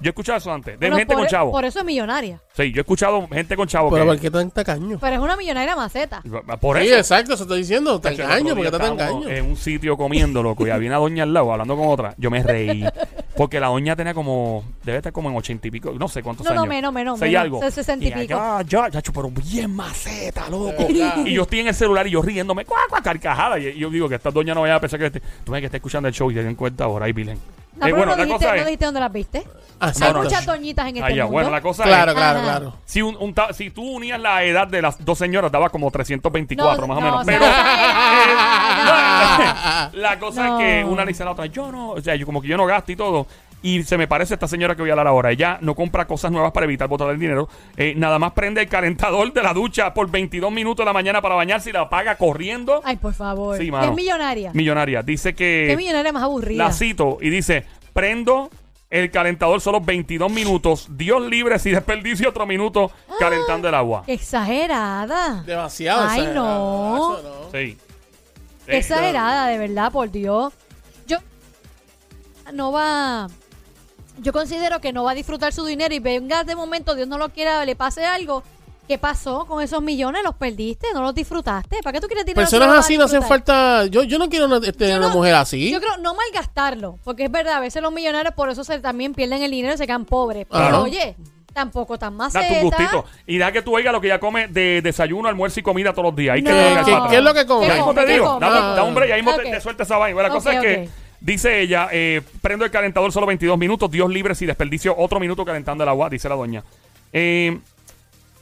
Yo 0.00 0.08
he 0.08 0.10
escuchado 0.10 0.38
eso 0.38 0.52
antes, 0.52 0.72
de 0.80 0.86
Bueno, 0.86 0.96
gente 0.96 1.14
por, 1.14 1.22
con 1.22 1.28
chavo. 1.30 1.52
por 1.52 1.64
eso 1.64 1.78
es 1.78 1.84
millonaria. 1.84 2.40
Sí, 2.56 2.72
yo 2.72 2.78
he 2.78 2.80
escuchado 2.80 3.28
gente 3.28 3.54
con 3.54 3.68
chavo 3.68 3.88
Pero 3.88 4.02
que... 4.02 4.08
¿por 4.08 4.18
qué 4.18 4.30
tan 4.32 4.50
tacaño? 4.50 4.98
Pero 5.00 5.14
es 5.14 5.20
una 5.22 5.36
millonaria 5.36 5.76
maceta. 5.76 6.20
Por 6.60 6.78
Sí, 6.80 6.88
eso. 6.88 6.96
exacto, 6.96 7.34
eso 7.34 7.44
estoy 7.44 7.58
diciendo. 7.60 8.00
Tacaño, 8.00 8.24
otro 8.26 8.38
¿por 8.48 8.54
qué 8.56 8.60
día 8.62 8.64
está 8.64 8.78
tan 8.78 8.92
estábamos 8.94 9.24
caño? 9.26 9.36
En 9.36 9.46
un 9.46 9.56
sitio 9.56 9.96
comiendo, 9.96 10.42
loco, 10.42 10.66
y 10.66 10.70
había 10.70 10.88
una 10.88 10.98
doña 10.98 11.22
al 11.22 11.32
lado 11.32 11.52
hablando 11.52 11.76
con 11.76 11.86
otra. 11.86 12.14
Yo 12.18 12.32
me 12.32 12.42
reí. 12.42 12.84
Porque 13.36 13.58
la 13.58 13.68
doña 13.68 13.96
tenía 13.96 14.12
como, 14.14 14.62
debe 14.84 14.98
estar 14.98 15.12
como 15.12 15.30
en 15.30 15.36
ochenta 15.36 15.66
y 15.66 15.70
pico, 15.70 15.92
no 15.98 16.06
sé 16.08 16.22
cuántos 16.22 16.44
No, 16.46 16.52
no, 16.54 16.60
años. 16.62 16.68
menos, 16.68 16.92
menos, 16.92 17.18
Seis 17.18 17.30
menos, 17.32 17.42
algo. 17.42 17.60
se- 17.60 17.70
sesenta 17.70 18.04
y 18.04 18.10
pico. 18.12 18.34
Ya, 18.34 18.62
ya, 18.66 18.90
chacho, 18.90 19.12
pero 19.12 19.30
bien 19.30 19.74
maceta, 19.74 20.48
loco. 20.50 20.86
y 21.24 21.32
yo 21.32 21.42
estoy 21.42 21.60
en 21.60 21.68
el 21.68 21.74
celular 21.74 22.06
y 22.06 22.10
yo 22.10 22.20
riéndome, 22.22 22.64
cuá, 22.64 22.80
cuá, 22.90 23.00
carcajada. 23.00 23.58
Y 23.58 23.78
yo 23.78 23.88
digo 23.90 24.08
que 24.08 24.16
esta 24.16 24.30
doña 24.30 24.54
no 24.54 24.60
vaya 24.62 24.74
a 24.76 24.80
pensar 24.80 24.98
que 25.00 25.06
este- 25.06 25.22
tú 25.44 25.52
ves 25.52 25.60
que 25.60 25.66
está 25.66 25.78
escuchando 25.78 26.08
el 26.08 26.14
show 26.14 26.30
y 26.30 26.34
te 26.34 26.42
den 26.44 26.54
cuenta 26.54 26.84
ahora, 26.84 27.06
ahí, 27.06 27.12
Virgen. 27.12 27.38
No, 27.74 27.86
Eh, 27.86 27.90
pero 27.90 27.96
bueno, 27.96 28.12
no, 28.12 28.16
la 28.18 28.24
dijiste, 28.24 28.44
cosa 28.46 28.56
no 28.56 28.64
dijiste 28.64 28.84
dónde 28.84 29.00
las 29.00 29.12
viste. 29.12 29.42
Ah, 29.80 29.86
Hay 29.86 29.90
exacto. 29.90 30.22
muchas 30.22 30.46
doñitas 30.46 30.86
en 30.88 30.96
este 30.98 31.06
Ah, 31.12 31.16
ya, 31.16 31.22
mundo. 31.24 31.32
bueno, 31.32 31.50
la 31.50 31.60
cosa 31.60 31.82
Claro, 31.84 32.12
es. 32.12 32.16
claro, 32.16 32.38
Ajá. 32.38 32.48
claro. 32.48 32.74
Si, 32.84 33.02
un, 33.02 33.16
un 33.18 33.34
ta- 33.34 33.52
si 33.52 33.70
tú 33.70 33.82
unías 33.96 34.20
la 34.20 34.44
edad 34.44 34.68
de 34.68 34.80
las 34.82 35.04
dos 35.04 35.18
señoras, 35.18 35.50
daba 35.50 35.70
como 35.70 35.90
324, 35.90 36.86
más 36.86 36.98
o 36.98 37.00
no, 37.00 37.06
menos. 37.06 37.20
o 37.22 37.24
sea, 37.24 37.38
Pero. 39.90 40.02
la 40.02 40.18
cosa 40.20 40.46
No. 40.46 40.60
es 40.60 40.64
que 40.64 40.84
una 40.84 41.04
le 41.04 41.08
dice 41.08 41.22
a 41.22 41.26
la 41.26 41.32
otra, 41.32 41.46
yo 41.46 41.72
no, 41.72 41.90
o 41.92 42.00
sea, 42.00 42.14
yo 42.14 42.26
como 42.26 42.40
que 42.42 42.48
yo 42.48 42.56
no 42.56 42.66
gasto 42.66 42.92
y 42.92 42.96
todo. 42.96 43.26
Y 43.62 43.84
se 43.84 43.96
me 43.96 44.08
parece 44.08 44.34
esta 44.34 44.48
señora 44.48 44.74
que 44.74 44.82
voy 44.82 44.90
a 44.90 44.94
hablar 44.94 45.06
ahora. 45.06 45.30
Ella 45.30 45.58
no 45.60 45.74
compra 45.76 46.06
cosas 46.06 46.32
nuevas 46.32 46.50
para 46.52 46.64
evitar 46.64 46.88
botar 46.88 47.08
el 47.10 47.18
dinero. 47.18 47.48
Eh, 47.76 47.94
nada 47.96 48.18
más 48.18 48.32
prende 48.32 48.60
el 48.60 48.68
calentador 48.68 49.32
de 49.32 49.42
la 49.42 49.54
ducha 49.54 49.94
por 49.94 50.10
22 50.10 50.50
minutos 50.50 50.82
de 50.84 50.86
la 50.86 50.92
mañana 50.92 51.22
para 51.22 51.36
bañarse 51.36 51.70
y 51.70 51.72
la 51.72 51.82
apaga 51.82 52.16
corriendo. 52.16 52.80
Ay, 52.84 52.96
por 52.96 53.14
favor. 53.14 53.56
Sí, 53.56 53.64
Y 53.66 53.70
mano. 53.70 53.90
es 53.90 53.94
millonaria. 53.96 54.50
Millonaria. 54.52 55.02
Dice 55.02 55.34
Qué 55.34 55.66
que 55.68 55.76
millonaria 55.76 56.12
más 56.12 56.24
aburrida. 56.24 56.64
la 56.64 56.72
cito 56.72 57.18
y 57.20 57.30
dice, 57.30 57.64
prendo 57.92 58.50
el 58.90 59.10
calentador 59.12 59.60
solo 59.60 59.80
22 59.80 60.30
minutos. 60.30 60.86
Dios 60.90 61.22
libre 61.22 61.58
si 61.60 61.70
desperdicio 61.70 62.28
otro 62.30 62.44
minuto 62.46 62.90
calentando 63.18 63.68
el 63.68 63.74
agua. 63.74 64.02
Qué 64.04 64.14
exagerada. 64.14 65.42
Demasiado 65.46 66.06
Ay, 66.08 66.28
no. 66.34 67.16
Eso 67.18 67.48
Sí. 67.52 67.78
Qué 68.66 68.76
exagerada, 68.78 69.46
de 69.46 69.58
verdad, 69.58 69.90
por 69.92 70.10
Dios. 70.10 70.52
Yo 71.06 71.18
no 72.52 72.70
va. 72.72 73.28
Yo 74.18 74.32
considero 74.32 74.80
que 74.80 74.92
no 74.92 75.04
va 75.04 75.12
a 75.12 75.14
disfrutar 75.14 75.52
su 75.52 75.64
dinero 75.64 75.94
y 75.94 75.98
venga 75.98 76.44
de 76.44 76.54
momento, 76.54 76.94
Dios 76.94 77.08
no 77.08 77.18
lo 77.18 77.30
quiera, 77.30 77.64
le 77.64 77.74
pase 77.76 78.04
algo. 78.04 78.42
¿Qué 78.88 78.98
pasó 78.98 79.46
con 79.46 79.62
esos 79.62 79.80
millones? 79.80 80.22
¿Los 80.24 80.34
perdiste? 80.34 80.88
¿No 80.92 81.02
los 81.02 81.14
disfrutaste? 81.14 81.78
¿Para 81.82 81.92
qué 81.94 82.00
tú 82.00 82.08
quieres 82.08 82.26
dinero? 82.26 82.42
Personas 82.48 82.78
así 82.78 82.98
no 82.98 83.04
hacen 83.04 83.22
falta. 83.22 83.86
Yo, 83.86 84.02
yo 84.02 84.18
no 84.18 84.28
quiero 84.28 84.46
una, 84.46 84.56
este, 84.66 84.90
Yo 84.90 84.96
una 84.96 85.08
mujer 85.08 85.34
así. 85.36 85.70
Yo 85.70 85.80
creo 85.80 85.96
no 85.98 86.14
malgastarlo, 86.14 86.98
porque 87.04 87.24
es 87.24 87.30
verdad, 87.30 87.54
a 87.54 87.60
veces 87.60 87.80
los 87.80 87.92
millonarios 87.92 88.34
por 88.34 88.50
eso 88.50 88.64
se 88.64 88.80
también 88.80 89.14
pierden 89.14 89.42
el 89.42 89.50
dinero 89.52 89.74
y 89.74 89.78
se 89.78 89.86
quedan 89.86 90.04
pobres. 90.04 90.46
Pero 90.50 90.60
Claro. 90.64 90.82
oye, 90.82 91.14
tampoco 91.54 91.96
tan 91.96 92.14
más 92.16 92.32
Date 92.32 92.54
un 92.56 92.62
gustito. 92.62 93.04
Y 93.26 93.38
da 93.38 93.52
que 93.52 93.62
tú 93.62 93.74
oigas 93.76 93.92
lo 93.92 94.00
que 94.00 94.08
ella 94.08 94.18
come 94.18 94.48
de 94.48 94.82
desayuno, 94.82 95.28
almuerzo 95.28 95.60
y 95.60 95.62
comida 95.62 95.92
todos 95.92 96.06
los 96.06 96.16
días. 96.16 96.34
Ahí 96.34 96.42
que 96.42 96.50
No. 96.50 96.58
el 96.78 96.84
¿Qué, 96.84 96.96
qué 97.10 97.16
es 97.16 97.22
lo 97.22 97.34
que 97.34 97.46
come? 97.46 97.66
Ya 97.68 97.72
¿Qué 97.74 97.78
mismo 97.78 97.94
te 97.94 98.06
digo. 98.06 98.38
Dame, 98.40 98.76
da 98.76 98.82
un 98.82 98.94
break, 98.94 99.08
ya 99.10 99.16
mismo 99.16 99.34
te- 99.36 99.44
te, 99.44 99.60
suelta 99.60 99.84
esa 99.84 99.96
vaina. 99.96 100.22
La 100.22 100.28
cosa 100.30 100.54
es 100.54 100.60
que. 100.60 100.88
Dice 101.22 101.60
ella, 101.60 101.88
eh, 101.92 102.20
prendo 102.40 102.64
el 102.64 102.70
calentador 102.70 103.12
solo 103.12 103.26
22 103.26 103.56
minutos, 103.58 103.90
Dios 103.90 104.10
libre 104.10 104.34
si 104.34 104.44
desperdicio 104.46 104.94
otro 104.96 105.18
minuto 105.20 105.44
calentando 105.44 105.84
el 105.84 105.88
agua, 105.88 106.10
dice 106.10 106.28
la 106.28 106.34
doña. 106.34 106.62
Eh, 107.12 107.58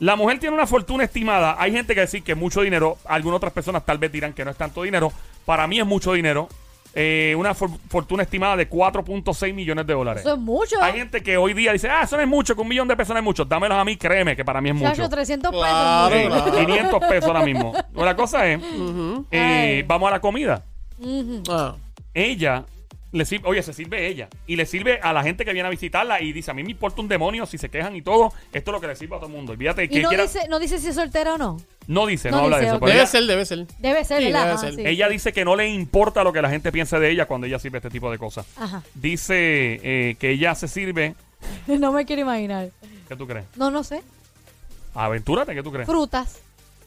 la 0.00 0.16
mujer 0.16 0.38
tiene 0.38 0.54
una 0.54 0.66
fortuna 0.66 1.04
estimada. 1.04 1.56
Hay 1.58 1.72
gente 1.72 1.94
que 1.94 2.00
dice 2.00 2.22
que 2.22 2.32
es 2.32 2.38
mucho 2.38 2.62
dinero. 2.62 2.96
Algunas 3.04 3.36
otras 3.36 3.52
personas 3.52 3.84
tal 3.84 3.98
vez 3.98 4.10
dirán 4.10 4.32
que 4.32 4.44
no 4.44 4.50
es 4.50 4.56
tanto 4.56 4.82
dinero. 4.82 5.12
Para 5.44 5.66
mí 5.66 5.78
es 5.78 5.84
mucho 5.86 6.14
dinero. 6.14 6.48
Eh, 6.94 7.34
una 7.38 7.54
for- 7.54 7.70
fortuna 7.88 8.22
estimada 8.24 8.56
de 8.56 8.68
4.6 8.68 9.52
millones 9.54 9.86
de 9.86 9.92
dólares. 9.92 10.22
Eso 10.22 10.34
es 10.34 10.40
mucho. 10.40 10.82
Hay 10.82 10.94
gente 10.94 11.22
que 11.22 11.36
hoy 11.36 11.52
día 11.52 11.72
dice, 11.72 11.88
ah, 11.90 12.02
eso 12.04 12.16
no 12.16 12.22
es 12.22 12.28
mucho, 12.28 12.54
que 12.56 12.62
un 12.62 12.68
millón 12.68 12.88
de 12.88 12.96
pesos 12.96 13.12
no 13.12 13.18
es 13.18 13.24
mucho. 13.24 13.44
Dámelos 13.44 13.76
a 13.78 13.84
mí, 13.84 13.96
créeme 13.96 14.34
que 14.34 14.44
para 14.44 14.60
mí 14.62 14.70
es 14.70 14.74
mucho. 14.74 14.90
Chacho, 14.96 15.08
300 15.08 15.50
pesos. 15.52 15.66
Claro, 15.68 16.26
claro. 16.28 16.66
500 16.66 17.00
pesos 17.08 17.24
ahora 17.28 17.44
mismo. 17.44 17.72
Bueno, 17.92 18.04
la 18.06 18.16
cosa 18.16 18.46
es, 18.48 18.60
eh, 19.30 19.84
vamos 19.86 20.08
a 20.08 20.12
la 20.12 20.20
comida. 20.20 20.64
Ah. 21.48 21.74
Ella, 22.14 22.64
le 23.12 23.24
sirve, 23.24 23.48
oye, 23.48 23.62
se 23.62 23.72
sirve 23.72 24.06
ella. 24.06 24.28
Y 24.46 24.56
le 24.56 24.66
sirve 24.66 25.00
a 25.02 25.12
la 25.12 25.22
gente 25.22 25.44
que 25.44 25.52
viene 25.52 25.66
a 25.66 25.70
visitarla 25.70 26.20
y 26.20 26.32
dice, 26.32 26.50
a 26.50 26.54
mí 26.54 26.62
me 26.62 26.70
importa 26.70 27.00
un 27.00 27.08
demonio 27.08 27.46
si 27.46 27.58
se 27.58 27.68
quejan 27.68 27.96
y 27.96 28.02
todo. 28.02 28.32
Esto 28.52 28.70
es 28.70 28.72
lo 28.74 28.80
que 28.80 28.86
le 28.86 28.96
sirve 28.96 29.16
a 29.16 29.18
todo 29.18 29.26
el 29.28 29.32
mundo. 29.34 29.52
Olvídate 29.52 29.84
Y 29.84 29.88
que 29.88 30.02
no 30.02 30.08
quiera... 30.08 30.24
dice, 30.24 30.46
no 30.48 30.58
dice 30.58 30.78
si 30.78 30.88
es 30.88 30.94
soltera 30.94 31.34
o 31.34 31.38
no. 31.38 31.56
no 31.86 32.06
dice, 32.06 32.30
no, 32.30 32.38
no 32.38 32.44
habla 32.44 32.56
de 32.58 32.62
dice, 32.64 32.70
eso. 32.74 32.80
pero 32.80 32.90
Debe 32.92 33.00
ella, 33.00 33.06
ser, 33.10 33.24
debe 33.26 33.44
ser. 33.44 33.66
Debe 33.78 34.04
ser, 34.04 34.18
Sí, 34.18 34.24
¿verdad? 34.26 34.40
debe 34.42 34.52
Ajá, 34.52 34.60
ser. 34.60 34.74
sí. 34.74 34.82
ella 34.86 35.08
dice 35.08 35.32
que 35.32 35.44
no 35.44 35.56
le 35.56 35.68
importa 35.68 36.22
lo 36.24 36.32
que 36.32 36.42
la 36.42 36.50
gente 36.50 36.70
piense 36.72 36.98
de 36.98 37.10
ella 37.10 37.26
cuando 37.26 37.46
ella 37.46 37.58
sirve 37.58 37.78
este 37.78 37.90
tipo 37.90 38.10
de 38.10 38.18
cosas. 38.18 38.46
Ajá. 38.56 38.82
Dice 38.94 39.80
eh, 39.82 40.16
que 40.18 40.30
ella 40.30 40.54
se 40.54 40.68
sirve... 40.68 41.14
No 41.66 41.90
me 41.92 42.04
quiero 42.04 42.22
imaginar. 42.22 42.70
¿Qué 43.08 43.16
tú 43.16 43.26
crees? 43.26 43.46
No, 43.56 43.70
no 43.70 43.82
sé. 43.82 44.02
Aventúrate, 44.94 45.54
¿qué 45.54 45.62
tú 45.62 45.72
crees? 45.72 45.86
Frutas. 45.88 46.40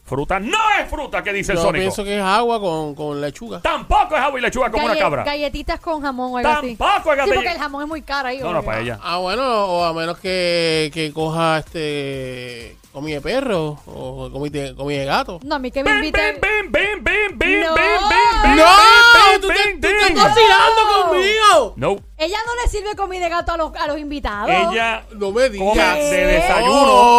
Fruta 0.05 0.37
no 0.39 0.57
es 0.79 0.89
fruta, 0.89 1.23
que 1.23 1.31
dice 1.31 1.53
el 1.53 1.57
Yo 1.59 1.63
Sónico. 1.63 1.81
pienso 1.81 2.03
que 2.03 2.17
es 2.17 2.21
agua 2.23 2.59
con, 2.59 2.93
con 2.93 3.21
lechuga. 3.21 3.61
Tampoco 3.61 4.15
es 4.15 4.21
agua 4.21 4.37
y 4.37 4.41
lechuga 4.41 4.69
como 4.69 4.83
una 4.83 4.93
Galle- 4.93 4.99
cabra. 5.01 5.23
Galletitas 5.23 5.79
con 5.79 6.01
jamón 6.01 6.33
o 6.33 6.37
algo 6.37 6.49
así. 6.49 6.75
Tampoco 6.75 7.13
es 7.13 7.23
Sí, 7.23 7.31
porque 7.33 7.51
el 7.51 7.57
jamón 7.57 7.81
es 7.83 7.87
muy 7.87 8.01
caro 8.01 8.27
ahí. 8.27 8.39
No, 8.39 8.51
no, 8.51 8.61
para 8.63 8.81
ella. 8.81 8.99
Ah, 9.01 9.17
bueno, 9.19 9.43
o 9.65 9.83
a 9.85 9.93
menos 9.93 10.19
que, 10.19 10.91
que 10.93 11.13
coja 11.13 11.59
este 11.59 12.77
comida 12.91 13.15
de 13.15 13.21
perro 13.21 13.79
o 13.87 14.29
comida 14.31 14.61
de, 14.61 14.75
comida 14.75 14.99
de 14.99 15.05
gato. 15.05 15.39
No, 15.43 15.55
a 15.55 15.59
mí 15.59 15.71
que 15.71 15.83
me 15.83 15.89
Bim, 15.91 15.99
inviten. 16.03 16.35
bim, 16.39 16.71
bim, 16.71 17.03
bim, 17.03 17.37
bim, 17.39 17.61
No. 17.61 17.73
bim, 17.73 17.83
bim, 17.83 18.41
bim, 18.43 18.55
¡No! 18.57 18.65
bim, 18.65 19.41
¡Tú 19.41 19.47
bim, 19.47 19.57
te, 19.57 19.63
bim, 19.63 19.81
tú 19.81 19.87
estás 19.87 20.09
bim. 20.09 20.17
vacilando 20.17 20.81
conmigo! 21.09 21.73
No, 21.77 21.95
Ella 22.17 22.37
no 22.45 22.61
le 22.63 22.69
sirve 22.69 22.95
comida 22.95 23.23
de 23.23 23.29
gato 23.29 23.51
a 23.53 23.57
los, 23.57 23.75
a 23.75 23.87
los 23.87 23.97
invitados. 23.97 24.49
ella 24.49 25.03
No 25.15 25.31
me 25.31 25.47
come 25.47 25.49
digas. 25.49 25.95
de 25.97 26.25
desayuno, 26.27 26.85
No. 26.85 26.91
de 26.91 27.12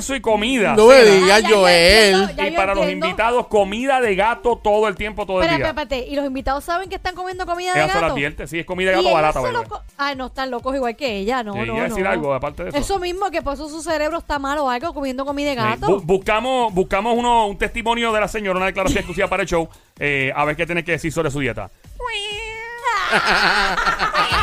almuerzo 0.00 0.14
y 0.16 0.20
comida. 0.20 0.74
No 0.74 0.86
me 0.88 1.02
digas, 1.04 1.42
Ah, 1.44 1.48
Joel. 1.48 2.30
Y 2.46 2.50
para 2.52 2.74
los 2.74 2.88
invitados, 2.88 3.46
comida 3.46 4.00
de 4.00 4.14
gato 4.14 4.56
todo 4.62 4.88
el 4.88 4.96
tiempo, 4.96 5.26
todo 5.26 5.42
el 5.42 5.48
día. 5.48 5.52
espera, 5.56 5.68
espérate. 5.82 6.06
¿Y 6.08 6.16
los 6.16 6.24
invitados 6.26 6.64
saben 6.64 6.88
que 6.88 6.96
están 6.96 7.14
comiendo 7.14 7.44
comida 7.46 7.72
de 7.74 7.80
Ella 7.80 7.88
se 7.88 7.94
lo 7.94 8.00
gato? 8.00 8.12
advierte, 8.14 8.46
sí, 8.46 8.58
es 8.60 8.66
comida 8.66 8.90
de 8.90 8.96
gato 8.96 9.12
barata, 9.12 9.40
Ay, 9.96 10.16
no 10.16 10.26
están 10.26 10.50
locos 10.50 10.74
igual 10.74 10.96
que 10.96 11.16
ella, 11.18 11.42
no, 11.42 11.54
no, 11.54 11.74
decir 11.82 12.04
no. 12.04 12.10
algo 12.10 12.34
aparte 12.34 12.64
de 12.64 12.68
eso. 12.70 12.78
Eso 12.78 12.98
mismo, 12.98 13.30
que 13.30 13.42
por 13.42 13.54
eso 13.54 13.68
su 13.68 13.82
cerebro 13.82 14.18
está 14.18 14.38
mal 14.38 14.58
o 14.58 14.70
algo 14.70 14.94
comiendo 14.94 15.24
comida 15.24 15.50
de 15.50 15.56
gato. 15.56 15.86
bu- 15.86 16.02
buscamos 16.02 16.72
buscamos 16.72 17.14
uno, 17.16 17.46
un 17.46 17.58
testimonio 17.58 18.12
de 18.12 18.20
la 18.20 18.28
señora, 18.28 18.56
una 18.56 18.66
declaración 18.66 18.98
exclusiva 18.98 19.28
para 19.28 19.42
el 19.42 19.48
show, 19.48 19.68
eh, 19.98 20.32
a 20.34 20.44
ver 20.44 20.56
qué 20.56 20.64
tiene 20.66 20.82
que 20.84 20.92
decir 20.92 21.12
sobre 21.12 21.30
su 21.30 21.40
dieta. 21.40 21.70